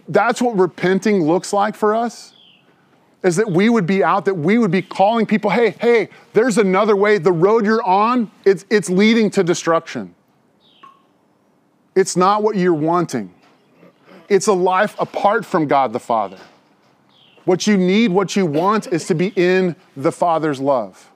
That's 0.09 0.41
what 0.41 0.59
repenting 0.59 1.27
looks 1.27 1.53
like 1.53 1.75
for 1.75 1.95
us 1.95 2.33
is 3.27 3.37
that 3.37 3.51
we 3.51 3.69
would 3.69 3.87
be 3.87 4.05
out, 4.05 4.25
that 4.25 4.35
we 4.35 4.57
would 4.57 4.71
be 4.71 4.81
calling 4.81 5.27
people, 5.27 5.51
hey, 5.51 5.71
hey, 5.81 6.09
there's 6.33 6.59
another 6.59 6.95
way. 6.95 7.19
The 7.19 7.33
road 7.33 7.67
you're 7.67 7.83
on, 7.83 8.31
it's, 8.45 8.65
it's 8.71 8.89
leading 8.89 9.31
to 9.31 9.43
destruction. 9.43 10.15
It's 11.97 12.17
not 12.17 12.45
what 12.45 12.57
you're 12.57 12.73
wanting. 12.73 13.35
It's 14.29 14.47
a 14.47 14.53
life 14.53 14.95
apart 15.01 15.45
from 15.45 15.67
God 15.67 15.93
the 15.93 15.99
Father. 15.99 16.39
What 17.47 17.67
you 17.67 17.77
need, 17.77 18.11
what 18.11 18.35
you 18.35 18.45
want 18.45 18.89
is 18.89 19.07
to 19.07 19.15
be 19.15 19.33
in 19.37 19.77
the 19.97 20.11
Father's 20.11 20.61
love. 20.61 21.11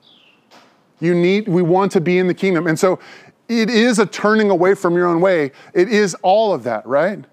You 1.01 1.13
need, 1.13 1.49
we 1.49 1.61
want 1.61 1.91
to 1.93 2.01
be 2.01 2.19
in 2.19 2.29
the 2.29 2.35
kingdom. 2.35 2.69
And 2.69 2.79
so 2.79 3.01
it 3.49 3.69
is 3.69 3.99
a 3.99 4.07
turning 4.07 4.49
away 4.49 4.75
from 4.75 4.95
your 4.95 5.09
own 5.09 5.21
way. 5.21 5.51
It 5.75 5.89
is 5.89 6.15
all 6.23 6.55
of 6.55 6.63
that, 6.65 6.87
right? 6.87 7.25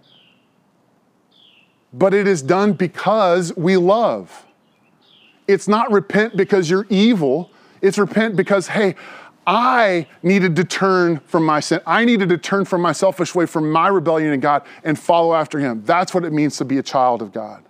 But 1.94 2.16
it 2.16 2.28
is 2.28 2.42
done 2.42 2.74
because 2.74 3.56
we 3.56 3.78
love. 3.78 4.48
It's 5.48 5.68
not 5.68 5.92
repent 5.92 6.36
because 6.36 6.68
you're 6.68 6.88
evil. 6.90 7.52
It's 7.84 8.00
repent 8.00 8.36
because, 8.36 8.68
hey, 8.68 8.96
I 9.46 10.08
needed 10.24 10.56
to 10.56 10.64
turn 10.64 11.20
from 11.20 11.46
my 11.46 11.60
sin. 11.60 11.82
I 11.86 12.04
needed 12.04 12.30
to 12.30 12.38
turn 12.40 12.66
from 12.66 12.82
my 12.82 12.94
selfish 12.94 13.36
way, 13.36 13.46
from 13.46 13.72
my 13.72 13.90
rebellion 13.90 14.32
to 14.32 14.38
God, 14.38 14.64
and 14.84 14.98
follow 14.98 15.36
after 15.36 15.60
Him. 15.60 15.84
That's 15.86 16.16
what 16.16 16.26
it 16.26 16.34
means 16.34 16.58
to 16.58 16.66
be 16.66 16.80
a 16.80 16.84
child 16.84 17.22
of 17.22 17.32
God. 17.32 17.64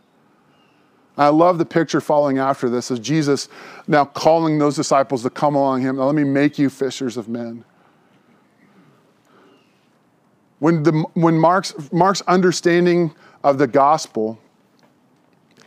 I 1.17 1.29
love 1.29 1.57
the 1.57 1.65
picture 1.65 1.99
following 1.99 2.37
after 2.37 2.69
this 2.69 2.91
of 2.91 3.01
Jesus 3.01 3.49
now 3.87 4.05
calling 4.05 4.59
those 4.59 4.75
disciples 4.75 5.23
to 5.23 5.29
come 5.29 5.55
along 5.55 5.81
Him. 5.81 5.97
Now, 5.97 6.05
let 6.05 6.15
me 6.15 6.23
make 6.23 6.59
you 6.59 6.69
fishers 6.69 7.17
of 7.17 7.27
men. 7.27 7.65
When, 10.59 10.83
the, 10.83 11.05
when 11.13 11.37
Mark's, 11.37 11.73
Mark's 11.91 12.21
understanding 12.21 13.13
of 13.43 13.57
the 13.57 13.67
gospel 13.67 14.39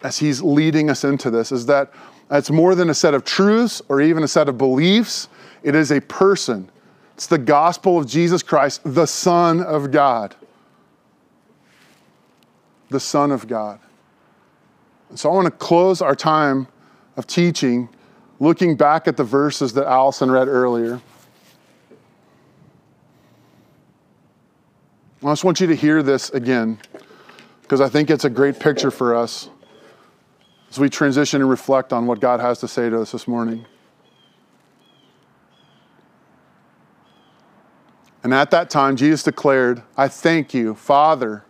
as 0.02 0.18
he's 0.18 0.42
leading 0.42 0.90
us 0.90 1.04
into 1.04 1.30
this 1.30 1.52
is 1.52 1.66
that 1.66 1.92
it's 2.30 2.50
more 2.50 2.74
than 2.74 2.90
a 2.90 2.94
set 2.94 3.14
of 3.14 3.24
truths 3.24 3.82
or 3.88 4.00
even 4.00 4.22
a 4.22 4.28
set 4.28 4.48
of 4.48 4.56
beliefs, 4.56 5.28
it 5.62 5.74
is 5.74 5.90
a 5.90 6.00
person. 6.00 6.70
It's 7.14 7.26
the 7.26 7.38
gospel 7.38 7.98
of 7.98 8.06
Jesus 8.06 8.42
Christ, 8.42 8.80
the 8.84 9.06
Son 9.06 9.60
of 9.60 9.90
God. 9.90 10.34
The 12.88 13.00
Son 13.00 13.30
of 13.30 13.46
God. 13.46 13.80
So 15.14 15.30
I 15.30 15.34
want 15.34 15.46
to 15.46 15.50
close 15.50 16.00
our 16.00 16.14
time 16.14 16.68
of 17.16 17.26
teaching 17.26 17.88
looking 18.38 18.76
back 18.76 19.08
at 19.08 19.16
the 19.16 19.24
verses 19.24 19.72
that 19.74 19.86
Allison 19.86 20.30
read 20.30 20.48
earlier. 20.48 21.00
I 25.22 25.26
just 25.26 25.44
want 25.44 25.60
you 25.60 25.66
to 25.66 25.76
hear 25.76 26.02
this 26.02 26.30
again 26.30 26.78
because 27.62 27.80
I 27.80 27.88
think 27.88 28.08
it's 28.08 28.24
a 28.24 28.30
great 28.30 28.58
picture 28.58 28.90
for 28.90 29.14
us 29.14 29.50
as 30.70 30.78
we 30.78 30.88
transition 30.88 31.42
and 31.42 31.50
reflect 31.50 31.92
on 31.92 32.06
what 32.06 32.20
God 32.20 32.40
has 32.40 32.58
to 32.60 32.68
say 32.68 32.88
to 32.88 33.00
us 33.02 33.12
this 33.12 33.28
morning. 33.28 33.66
And 38.22 38.32
at 38.32 38.50
that 38.52 38.70
time, 38.70 38.96
Jesus 38.96 39.22
declared, 39.22 39.82
I 39.96 40.08
thank 40.08 40.54
you, 40.54 40.74
Father, 40.74 41.44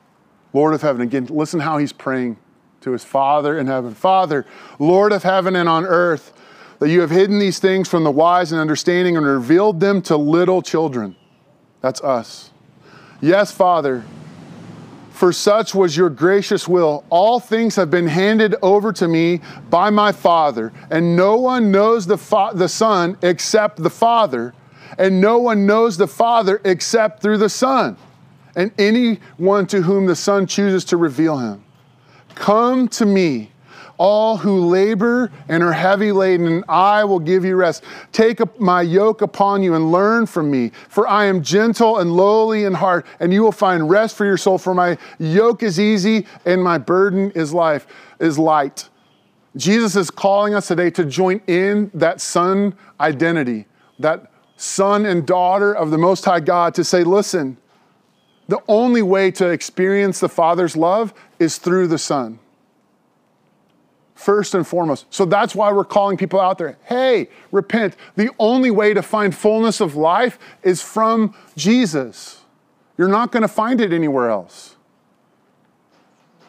Lord 0.53 0.75
of 0.75 0.83
heaven. 0.83 1.03
Again, 1.03 1.27
listen 1.27 1.61
how 1.61 1.79
he's 1.79 1.93
praying 1.93 2.39
to 2.83 2.93
his 2.93 3.05
Father 3.05 3.59
in 3.59 3.67
heaven. 3.67 3.95
Father, 3.95 4.47
Lord 4.79 5.13
of 5.13 5.23
heaven 5.23 5.57
and 5.57 5.69
on 5.69 5.85
earth, 5.85 6.33
that 6.79 6.89
you 6.89 7.03
have 7.03 7.11
hidden 7.11 7.39
these 7.39 7.59
things 7.59 7.89
from 7.89 8.05
the 8.05 8.11
wise 8.11 8.53
and 8.53 8.61
understanding 8.61 9.17
and 9.17 9.27
revealed 9.27 9.81
them 9.81 10.01
to 10.03 10.17
little 10.17 10.63
children. 10.63 11.15
That's 11.83 12.01
us. 12.03 12.51
Yes, 13.21 13.53
Father, 13.53 14.05
For 15.21 15.35
such 15.35 15.75
was 15.75 15.99
your 15.99 16.09
gracious 16.09 16.67
will. 16.67 17.05
All 17.11 17.41
things 17.41 17.77
have 17.77 17.91
been 17.91 18.07
handed 18.07 18.55
over 18.63 18.91
to 18.95 19.07
me 19.07 19.43
by 19.69 19.91
my 19.91 20.13
Father, 20.13 20.73
and 20.91 21.15
no 21.15 21.37
one 21.37 21.71
knows 21.71 22.07
the, 22.07 22.17
fa- 22.17 22.53
the 22.55 22.71
Son 22.71 23.19
except 23.21 23.83
the 23.83 23.91
Father, 23.91 24.55
and 24.97 25.21
no 25.21 25.37
one 25.37 25.67
knows 25.67 25.99
the 25.99 26.07
Father 26.07 26.59
except 26.65 27.21
through 27.21 27.37
the 27.37 27.51
Son, 27.51 27.99
and 28.57 28.73
anyone 28.79 29.67
to 29.67 29.83
whom 29.83 30.07
the 30.07 30.17
Son 30.17 30.47
chooses 30.47 30.87
to 30.87 30.97
reveal 30.97 31.37
him. 31.37 31.63
Come 32.35 32.89
to 32.89 33.07
me 33.07 33.51
all 34.01 34.39
who 34.39 34.67
labor 34.67 35.31
and 35.51 35.63
are 35.63 35.73
heavy 35.73 36.11
laden, 36.11 36.47
and 36.47 36.65
I 36.71 37.05
will 37.05 37.19
give 37.19 37.45
you 37.45 37.55
rest. 37.55 37.85
Take 38.13 38.41
my 38.59 38.81
yoke 38.81 39.21
upon 39.21 39.63
you 39.63 39.75
and 39.75 39.93
learn 39.93 40.25
from 40.25 40.51
me, 40.51 40.71
for 40.89 41.07
I 41.07 41.27
am 41.27 41.43
gentle 41.43 41.99
and 41.99 42.17
lowly 42.17 42.65
in 42.65 42.73
heart, 42.73 43.05
and 43.21 43.31
you 43.31 43.43
will 43.43 43.53
find 43.53 43.91
rest 43.91 44.17
for 44.17 44.25
your 44.25 44.39
soul. 44.39 44.57
For 44.57 44.73
my 44.73 44.97
yoke 45.19 45.63
is 45.63 45.79
easy 45.79 46.27
and 46.47 46.65
my 46.65 46.79
burden 46.79 47.31
is 47.33 47.53
life 47.53 47.87
is 48.19 48.39
light. 48.39 48.89
Jesus 49.55 49.97
is 49.97 50.11
calling 50.11 50.55
us 50.55 50.69
today 50.69 50.89
to 50.93 51.05
join 51.05 51.43
in 51.47 51.91
that 51.93 52.23
son 52.23 52.75
identity, 53.01 53.67
that 53.99 54.33
son 54.57 55.05
and 55.05 55.27
daughter 55.27 55.75
of 55.75 55.91
the 55.91 55.99
Most 55.99 56.25
High 56.25 56.41
God, 56.41 56.75
to 56.77 56.85
say, 56.85 57.05
listen, 57.05 57.59
the 58.51 58.61
only 58.67 59.01
way 59.01 59.31
to 59.31 59.49
experience 59.49 60.19
the 60.19 60.29
Father's 60.29 60.77
love 60.77 61.15
is 61.39 61.59
through 61.59 61.87
the 61.87 61.99
Son 61.99 62.41
first 64.17 64.55
and 64.55 64.67
foremost. 64.67 65.07
So 65.09 65.25
that's 65.25 65.55
why 65.55 65.73
we're 65.73 65.85
calling 65.85 66.17
people 66.17 66.41
out 66.41 66.59
there 66.59 66.77
hey, 66.85 67.29
repent. 67.53 67.97
The 68.17 68.31
only 68.41 68.73
way 68.73 68.93
to 68.93 69.03
find 69.03 69.33
fullness 69.35 69.81
of 69.81 69.95
life 69.95 70.37
is 70.65 70.83
from 70.83 71.35
Jesus. 71.57 72.41
You're 72.99 73.09
not 73.09 73.31
going 73.31 73.43
to 73.43 73.49
find 73.49 73.81
it 73.81 73.93
anywhere 73.93 74.29
else. 74.29 74.75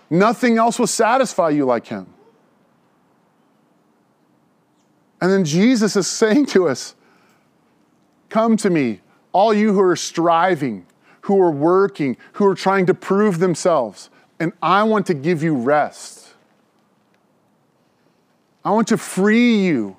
Nothing 0.10 0.58
else 0.58 0.80
will 0.80 0.88
satisfy 0.88 1.50
you 1.50 1.66
like 1.66 1.86
Him. 1.86 2.08
And 5.22 5.32
then 5.32 5.46
Jesus 5.46 5.96
is 5.96 6.08
saying 6.24 6.48
to 6.48 6.68
us, 6.68 6.96
Come 8.30 8.58
to 8.58 8.72
me, 8.72 9.02
all 9.34 9.54
you 9.54 9.72
who 9.74 9.82
are 9.82 9.96
striving, 9.96 10.88
who 11.22 11.40
are 11.42 11.52
working, 11.52 12.18
who 12.34 12.46
are 12.46 12.56
trying 12.56 12.86
to 12.88 12.94
prove 12.94 13.40
themselves, 13.40 14.10
and 14.40 14.54
I 14.62 14.84
want 14.84 15.06
to 15.08 15.14
give 15.14 15.44
you 15.44 15.56
rest. 15.56 16.34
I 18.64 18.72
want 18.72 18.88
to 18.90 18.98
free 18.98 19.64
you 19.64 19.96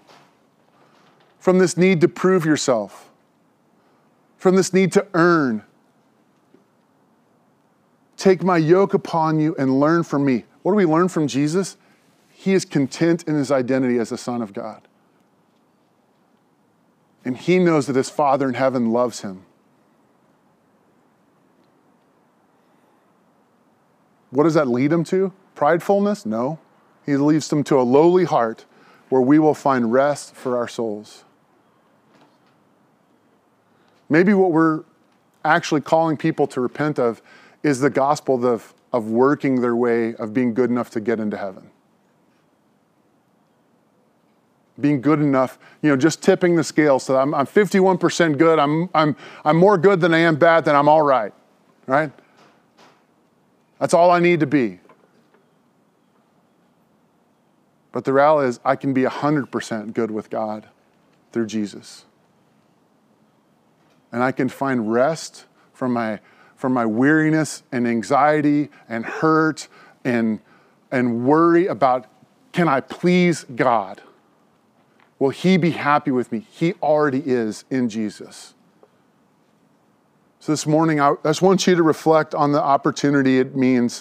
from 1.39 1.59
this 1.59 1.77
need 1.77 2.01
to 2.01 2.09
prove 2.09 2.45
yourself, 2.45 3.11
from 4.37 4.57
this 4.57 4.73
need 4.73 4.93
to 4.93 5.07
earn. 5.15 5.63
Take 8.17 8.43
my 8.43 8.57
yoke 8.57 8.95
upon 8.95 9.41
you 9.41 9.55
and 9.59 9.81
learn 9.81 10.05
from 10.05 10.25
me. 10.25 10.45
What 10.63 10.73
do 10.73 10.77
we 10.77 10.87
learn 10.87 11.09
from 11.09 11.27
Jesus? 11.27 11.77
He 12.31 12.53
is 12.53 12.65
content 12.65 13.25
in 13.25 13.35
his 13.35 13.51
identity 13.51 13.99
as 13.99 14.11
the 14.11 14.19
Son 14.19 14.43
of 14.43 14.53
God. 14.53 14.83
And 17.25 17.37
he 17.37 17.59
knows 17.59 17.87
that 17.87 17.97
his 17.97 18.11
Father 18.11 18.49
in 18.49 18.55
heaven 18.55 18.91
loves 18.91 19.21
him. 19.21 19.45
What 24.33 24.45
does 24.45 24.55
that 24.55 24.67
lead 24.67 24.91
him 24.91 25.05
to? 25.05 25.33
Pridefulness? 25.55 26.27
No. 26.27 26.59
He 27.07 27.17
leads 27.17 27.49
them 27.49 27.63
to 27.65 27.79
a 27.79 27.83
lowly 27.83 28.25
heart 28.25 28.65
where 29.11 29.21
we 29.21 29.39
will 29.39 29.55
find 29.55 29.93
rest 29.93 30.35
for 30.35 30.57
our 30.57 30.67
souls. 30.67 31.25
Maybe 34.09 34.33
what 34.33 34.51
we're 34.51 34.85
actually 35.45 35.83
calling 35.83 36.17
people 36.17 36.47
to 36.49 36.61
repent 36.61 36.99
of 36.99 37.21
is 37.63 37.81
the 37.81 37.91
gospel 37.91 38.45
of, 38.47 38.73
of 38.93 39.11
working 39.11 39.61
their 39.61 39.77
way, 39.77 40.15
of 40.15 40.33
being 40.33 40.55
good 40.55 40.71
enough 40.71 40.91
to 40.91 41.01
get 41.01 41.21
into 41.21 41.37
heaven. 41.37 41.71
Being 44.81 45.03
good 45.03 45.21
enough, 45.21 45.59
you 45.83 45.91
know, 45.91 45.97
just 45.97 46.23
tipping 46.23 46.57
the 46.57 46.65
scale 46.65 46.99
so 46.99 47.19
I'm, 47.19 47.35
I'm 47.35 47.47
51% 47.47 48.39
good, 48.39 48.59
I'm, 48.59 48.89
I'm, 48.95 49.15
I'm 49.45 49.59
more 49.59 49.77
good 49.77 50.01
than 50.01 50.15
I 50.15 50.19
am 50.19 50.37
bad, 50.37 50.65
then 50.65 50.75
I'm 50.75 50.89
all 50.89 51.03
right, 51.03 51.33
right? 51.87 52.11
That's 53.83 53.95
all 53.95 54.13
I 54.13 54.21
need 54.21 54.39
to 54.39 54.47
be. 54.47 54.79
But 57.91 58.05
the 58.05 58.13
reality 58.13 58.51
is, 58.51 58.61
I 58.65 58.77
can 58.77 58.93
be 58.95 59.03
100% 59.03 59.93
good 59.93 60.13
with 60.13 60.31
God 60.31 60.69
through 61.33 61.47
Jesus. 61.47 62.05
And 64.13 64.23
I 64.23 64.31
can 64.31 64.49
find 64.49 64.93
rest 64.93 65.47
from 65.73 65.95
my, 65.95 66.21
from 66.55 66.73
my 66.73 66.87
weariness 66.87 67.65
and 67.73 67.89
anxiety 67.89 68.71
and 68.89 69.05
hurt 69.05 69.67
and, 70.05 70.39
and 70.93 71.27
worry 71.27 71.67
about 71.67 72.07
can 72.53 72.69
I 72.69 72.83
please 72.83 73.43
God? 73.57 74.01
Will 75.19 75.31
He 75.31 75.57
be 75.57 75.71
happy 75.71 76.13
with 76.13 76.31
me? 76.31 76.47
He 76.53 76.75
already 76.75 77.25
is 77.27 77.65
in 77.69 77.89
Jesus. 77.89 78.55
So 80.43 80.51
this 80.51 80.67
morning, 80.67 80.99
I 80.99 81.15
just 81.23 81.41
want 81.41 81.69
you 81.69 81.77
to 81.77 81.85
reflect 81.85 82.35
on 82.35 82.51
the 82.51 82.61
opportunity 82.61 83.39
it 83.39 83.55
means. 83.55 84.01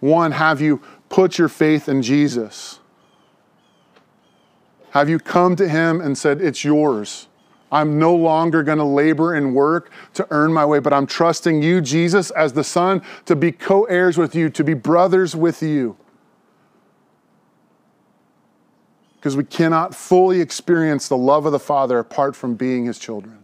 One, 0.00 0.32
have 0.32 0.58
you 0.58 0.80
put 1.10 1.36
your 1.36 1.50
faith 1.50 1.86
in 1.86 2.00
Jesus? 2.00 2.80
Have 4.92 5.10
you 5.10 5.18
come 5.18 5.54
to 5.56 5.68
Him 5.68 6.00
and 6.00 6.16
said, 6.16 6.40
It's 6.40 6.64
yours? 6.64 7.28
I'm 7.70 7.98
no 7.98 8.16
longer 8.16 8.62
going 8.62 8.78
to 8.78 8.84
labor 8.84 9.34
and 9.34 9.54
work 9.54 9.90
to 10.14 10.26
earn 10.30 10.50
my 10.50 10.64
way, 10.64 10.78
but 10.78 10.94
I'm 10.94 11.06
trusting 11.06 11.62
you, 11.62 11.82
Jesus, 11.82 12.30
as 12.30 12.54
the 12.54 12.64
Son, 12.64 13.02
to 13.26 13.36
be 13.36 13.52
co 13.52 13.84
heirs 13.84 14.16
with 14.16 14.34
you, 14.34 14.48
to 14.48 14.64
be 14.64 14.72
brothers 14.72 15.36
with 15.36 15.62
you. 15.62 15.98
Because 19.16 19.36
we 19.36 19.44
cannot 19.44 19.94
fully 19.94 20.40
experience 20.40 21.08
the 21.08 21.18
love 21.18 21.44
of 21.44 21.52
the 21.52 21.60
Father 21.60 21.98
apart 21.98 22.34
from 22.34 22.54
being 22.54 22.86
His 22.86 22.98
children. 22.98 23.41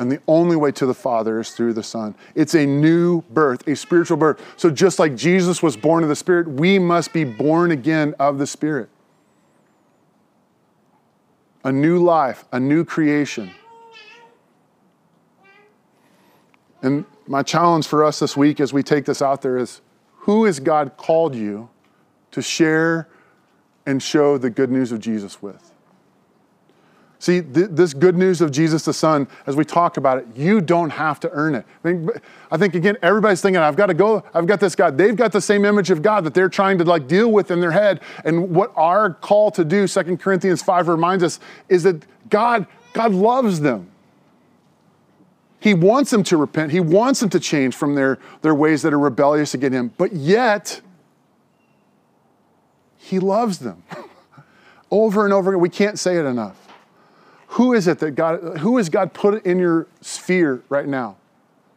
And 0.00 0.10
the 0.10 0.22
only 0.26 0.56
way 0.56 0.72
to 0.72 0.86
the 0.86 0.94
Father 0.94 1.40
is 1.40 1.50
through 1.50 1.74
the 1.74 1.82
Son. 1.82 2.14
It's 2.34 2.54
a 2.54 2.64
new 2.64 3.20
birth, 3.28 3.68
a 3.68 3.76
spiritual 3.76 4.16
birth. 4.16 4.40
So 4.56 4.70
just 4.70 4.98
like 4.98 5.14
Jesus 5.14 5.62
was 5.62 5.76
born 5.76 6.02
of 6.02 6.08
the 6.08 6.16
Spirit, 6.16 6.48
we 6.48 6.78
must 6.78 7.12
be 7.12 7.22
born 7.22 7.70
again 7.70 8.14
of 8.18 8.38
the 8.38 8.46
Spirit 8.46 8.88
a 11.64 11.70
new 11.70 11.98
life, 12.02 12.46
a 12.50 12.58
new 12.58 12.82
creation. 12.82 13.50
And 16.80 17.04
my 17.26 17.42
challenge 17.42 17.86
for 17.86 18.02
us 18.02 18.20
this 18.20 18.34
week 18.34 18.58
as 18.58 18.72
we 18.72 18.82
take 18.82 19.04
this 19.04 19.20
out 19.20 19.42
there 19.42 19.58
is 19.58 19.82
who 20.20 20.46
has 20.46 20.60
God 20.60 20.96
called 20.96 21.34
you 21.34 21.68
to 22.30 22.40
share 22.40 23.06
and 23.84 24.02
show 24.02 24.38
the 24.38 24.48
good 24.48 24.70
news 24.70 24.92
of 24.92 25.00
Jesus 25.00 25.42
with? 25.42 25.69
See, 27.20 27.42
th- 27.42 27.68
this 27.72 27.92
good 27.92 28.16
news 28.16 28.40
of 28.40 28.50
Jesus 28.50 28.86
the 28.86 28.94
Son, 28.94 29.28
as 29.46 29.54
we 29.54 29.62
talk 29.62 29.98
about 29.98 30.16
it, 30.16 30.26
you 30.34 30.62
don't 30.62 30.88
have 30.88 31.20
to 31.20 31.30
earn 31.32 31.54
it. 31.54 31.66
I 31.80 31.82
think, 31.82 32.10
I 32.50 32.56
think, 32.56 32.74
again, 32.74 32.96
everybody's 33.02 33.42
thinking, 33.42 33.60
I've 33.60 33.76
got 33.76 33.86
to 33.86 33.94
go, 33.94 34.24
I've 34.32 34.46
got 34.46 34.58
this 34.58 34.74
God. 34.74 34.96
They've 34.96 35.14
got 35.14 35.30
the 35.30 35.40
same 35.40 35.66
image 35.66 35.90
of 35.90 36.00
God 36.00 36.24
that 36.24 36.32
they're 36.32 36.48
trying 36.48 36.78
to 36.78 36.84
like 36.84 37.06
deal 37.06 37.30
with 37.30 37.50
in 37.50 37.60
their 37.60 37.72
head. 37.72 38.00
And 38.24 38.50
what 38.54 38.72
our 38.74 39.12
call 39.12 39.50
to 39.50 39.66
do, 39.66 39.86
2 39.86 40.16
Corinthians 40.16 40.62
5 40.62 40.88
reminds 40.88 41.22
us, 41.22 41.40
is 41.68 41.82
that 41.82 42.06
God, 42.30 42.66
God 42.94 43.12
loves 43.12 43.60
them. 43.60 43.90
He 45.60 45.74
wants 45.74 46.10
them 46.10 46.22
to 46.24 46.38
repent. 46.38 46.72
He 46.72 46.80
wants 46.80 47.20
them 47.20 47.28
to 47.28 47.38
change 47.38 47.76
from 47.76 47.96
their, 47.96 48.18
their 48.40 48.54
ways 48.54 48.80
that 48.80 48.94
are 48.94 48.98
rebellious 48.98 49.52
against 49.52 49.74
Him. 49.74 49.92
But 49.98 50.14
yet, 50.14 50.80
He 52.96 53.18
loves 53.18 53.58
them. 53.58 53.82
over 54.90 55.26
and 55.26 55.34
over 55.34 55.50
again. 55.50 55.60
We 55.60 55.68
can't 55.68 55.98
say 55.98 56.16
it 56.16 56.24
enough. 56.24 56.56
Who 57.54 57.72
is 57.72 57.88
it 57.88 57.98
that 57.98 58.12
God, 58.12 58.58
who 58.58 58.76
has 58.76 58.88
God 58.88 59.12
put 59.12 59.44
in 59.44 59.58
your 59.58 59.88
sphere 60.00 60.62
right 60.68 60.86
now? 60.86 61.16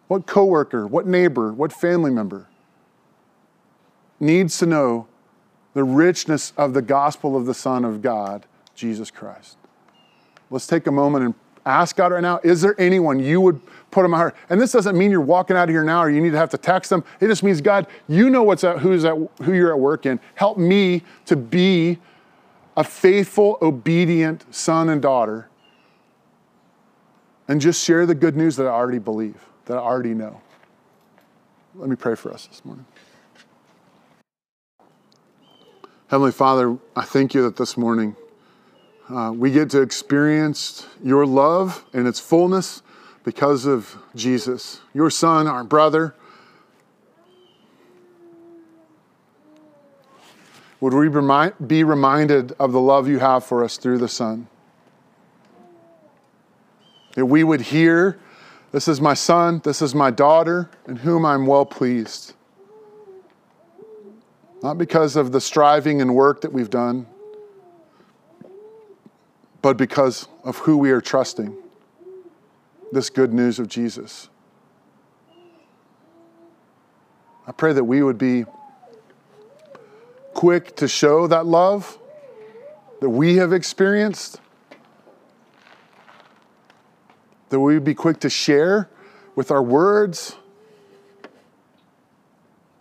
What 0.07 0.27
coworker, 0.27 0.85
what 0.85 1.07
neighbor, 1.07 1.51
what 1.51 1.73
family 1.73 2.11
member 2.11 2.47
needs 4.19 4.59
to 4.59 4.67
know 4.67 5.07
the 5.73 5.83
richness 5.83 6.53
of 6.57 6.75
the 6.75 6.83
gospel 6.83 7.35
of 7.35 7.47
the 7.47 7.55
Son 7.55 7.85
of 7.85 8.03
God, 8.03 8.45
Jesus 8.75 9.09
Christ? 9.09 9.57
Let's 10.51 10.67
take 10.67 10.85
a 10.85 10.91
moment 10.91 11.25
and 11.25 11.33
ask 11.65 11.95
God 11.95 12.11
right 12.11 12.21
now, 12.21 12.39
is 12.43 12.61
there 12.61 12.79
anyone 12.79 13.19
you 13.19 13.41
would 13.41 13.59
put 13.89 14.05
in 14.05 14.11
my 14.11 14.17
heart? 14.17 14.35
And 14.51 14.61
this 14.61 14.73
doesn't 14.73 14.95
mean 14.95 15.09
you're 15.09 15.21
walking 15.21 15.57
out 15.57 15.69
of 15.69 15.69
here 15.69 15.83
now 15.83 16.03
or 16.03 16.09
you 16.11 16.21
need 16.21 16.33
to 16.33 16.37
have 16.37 16.51
to 16.51 16.57
text 16.59 16.91
them. 16.91 17.03
It 17.19 17.29
just 17.29 17.41
means, 17.41 17.61
God, 17.61 17.87
you 18.07 18.29
know 18.29 18.43
what's 18.43 18.63
at, 18.63 18.77
who's 18.77 19.05
at, 19.05 19.15
who 19.41 19.53
you're 19.53 19.71
at 19.71 19.79
work 19.79 20.05
in. 20.05 20.19
Help 20.35 20.59
me 20.59 21.01
to 21.25 21.35
be 21.35 21.97
a 22.77 22.83
faithful, 22.83 23.57
obedient 23.59 24.45
son 24.53 24.89
and 24.89 25.01
daughter 25.01 25.49
and 27.47 27.59
just 27.59 27.83
share 27.83 28.05
the 28.05 28.15
good 28.15 28.35
news 28.35 28.55
that 28.55 28.67
I 28.67 28.71
already 28.71 28.99
believe, 28.99 29.43
that 29.65 29.77
I 29.77 29.81
already 29.81 30.13
know. 30.13 30.41
Let 31.75 31.89
me 31.89 31.95
pray 31.95 32.15
for 32.15 32.31
us 32.31 32.47
this 32.47 32.63
morning. 32.63 32.85
Heavenly 36.07 36.31
Father, 36.31 36.77
I 36.95 37.03
thank 37.03 37.33
you 37.33 37.41
that 37.43 37.57
this 37.57 37.75
morning 37.75 38.15
uh, 39.09 39.33
we 39.35 39.51
get 39.51 39.69
to 39.71 39.81
experience 39.81 40.87
your 41.03 41.25
love 41.25 41.83
in 41.93 42.05
its 42.05 42.19
fullness 42.19 42.83
because 43.23 43.65
of 43.65 43.97
Jesus, 44.15 44.81
your 44.93 45.09
son, 45.09 45.47
our 45.47 45.63
brother. 45.63 46.13
Would 50.79 50.93
we 50.93 51.07
be 51.65 51.83
reminded 51.83 52.51
of 52.59 52.73
the 52.73 52.81
love 52.81 53.07
you 53.07 53.19
have 53.19 53.45
for 53.45 53.63
us 53.63 53.77
through 53.77 53.99
the 53.99 54.09
Son? 54.09 54.47
That 57.13 57.25
we 57.25 57.43
would 57.43 57.61
hear, 57.61 58.19
This 58.71 58.87
is 58.87 58.99
my 58.99 59.13
son, 59.13 59.61
this 59.63 59.81
is 59.81 59.93
my 59.93 60.09
daughter, 60.09 60.69
in 60.87 60.95
whom 60.95 61.25
I'm 61.25 61.45
well 61.45 61.65
pleased. 61.65 62.33
Not 64.63 64.77
because 64.77 65.15
of 65.15 65.31
the 65.31 65.39
striving 65.39 66.01
and 66.01 66.15
work 66.15 66.41
that 66.41 66.51
we've 66.51 66.69
done, 66.69 67.05
but 69.61 69.77
because 69.77 70.27
of 70.43 70.57
who 70.57 70.77
we 70.77 70.89
are 70.91 71.01
trusting 71.01 71.55
this 72.91 73.09
good 73.09 73.33
news 73.33 73.59
of 73.59 73.67
Jesus. 73.67 74.29
I 77.45 77.51
pray 77.51 77.73
that 77.73 77.83
we 77.83 78.01
would 78.01 78.17
be 78.17 78.45
quick 80.33 80.75
to 80.77 80.87
show 80.87 81.27
that 81.27 81.45
love 81.45 81.99
that 83.01 83.09
we 83.09 83.35
have 83.35 83.51
experienced, 83.51 84.39
that 87.53 87.59
we 87.59 87.75
would 87.75 87.83
be 87.83 87.93
quick 87.93 88.19
to 88.19 88.31
share 88.31 88.89
with 89.35 89.51
our 89.51 89.61
words 89.61 90.37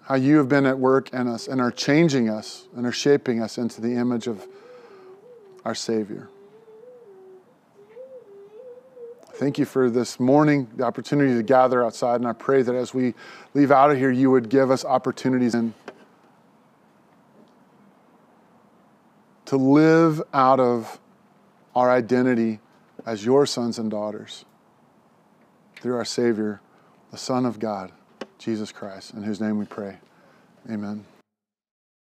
how 0.05 0.14
you 0.14 0.39
have 0.39 0.49
been 0.49 0.64
at 0.64 0.79
work 0.79 1.12
in 1.12 1.29
us 1.29 1.47
and 1.47 1.61
are 1.61 1.70
changing 1.70 2.31
us 2.31 2.68
and 2.75 2.87
are 2.87 2.93
shaping 2.93 3.43
us 3.43 3.59
into 3.59 3.83
the 3.83 3.95
image 3.95 4.27
of 4.27 4.49
our 5.66 5.75
Savior. 5.75 6.31
Thank 9.35 9.59
you 9.59 9.66
for 9.66 9.91
this 9.91 10.18
morning, 10.18 10.70
the 10.75 10.85
opportunity 10.85 11.35
to 11.35 11.43
gather 11.43 11.85
outside. 11.85 12.23
And 12.23 12.27
I 12.27 12.33
pray 12.33 12.62
that 12.62 12.75
as 12.75 12.95
we 12.95 13.12
leave 13.53 13.70
out 13.70 13.91
of 13.91 13.99
here, 13.99 14.11
you 14.11 14.31
would 14.31 14.49
give 14.49 14.70
us 14.70 14.87
opportunities 14.87 15.55
in, 15.55 15.75
to 19.45 19.59
live 19.59 20.23
out 20.33 20.61
of 20.61 20.99
our 21.77 21.91
identity 21.91 22.59
as 23.05 23.23
your 23.23 23.45
sons 23.45 23.79
and 23.79 23.91
daughters 23.91 24.47
through 25.83 25.97
our 25.97 26.05
Savior, 26.05 26.61
the 27.11 27.18
Son 27.18 27.45
of 27.45 27.59
God, 27.59 27.91
Jesus 28.39 28.70
Christ, 28.70 29.14
in 29.14 29.24
whose 29.24 29.41
name 29.41 29.59
we 29.59 29.64
pray. 29.64 29.97
Amen. 30.70 31.05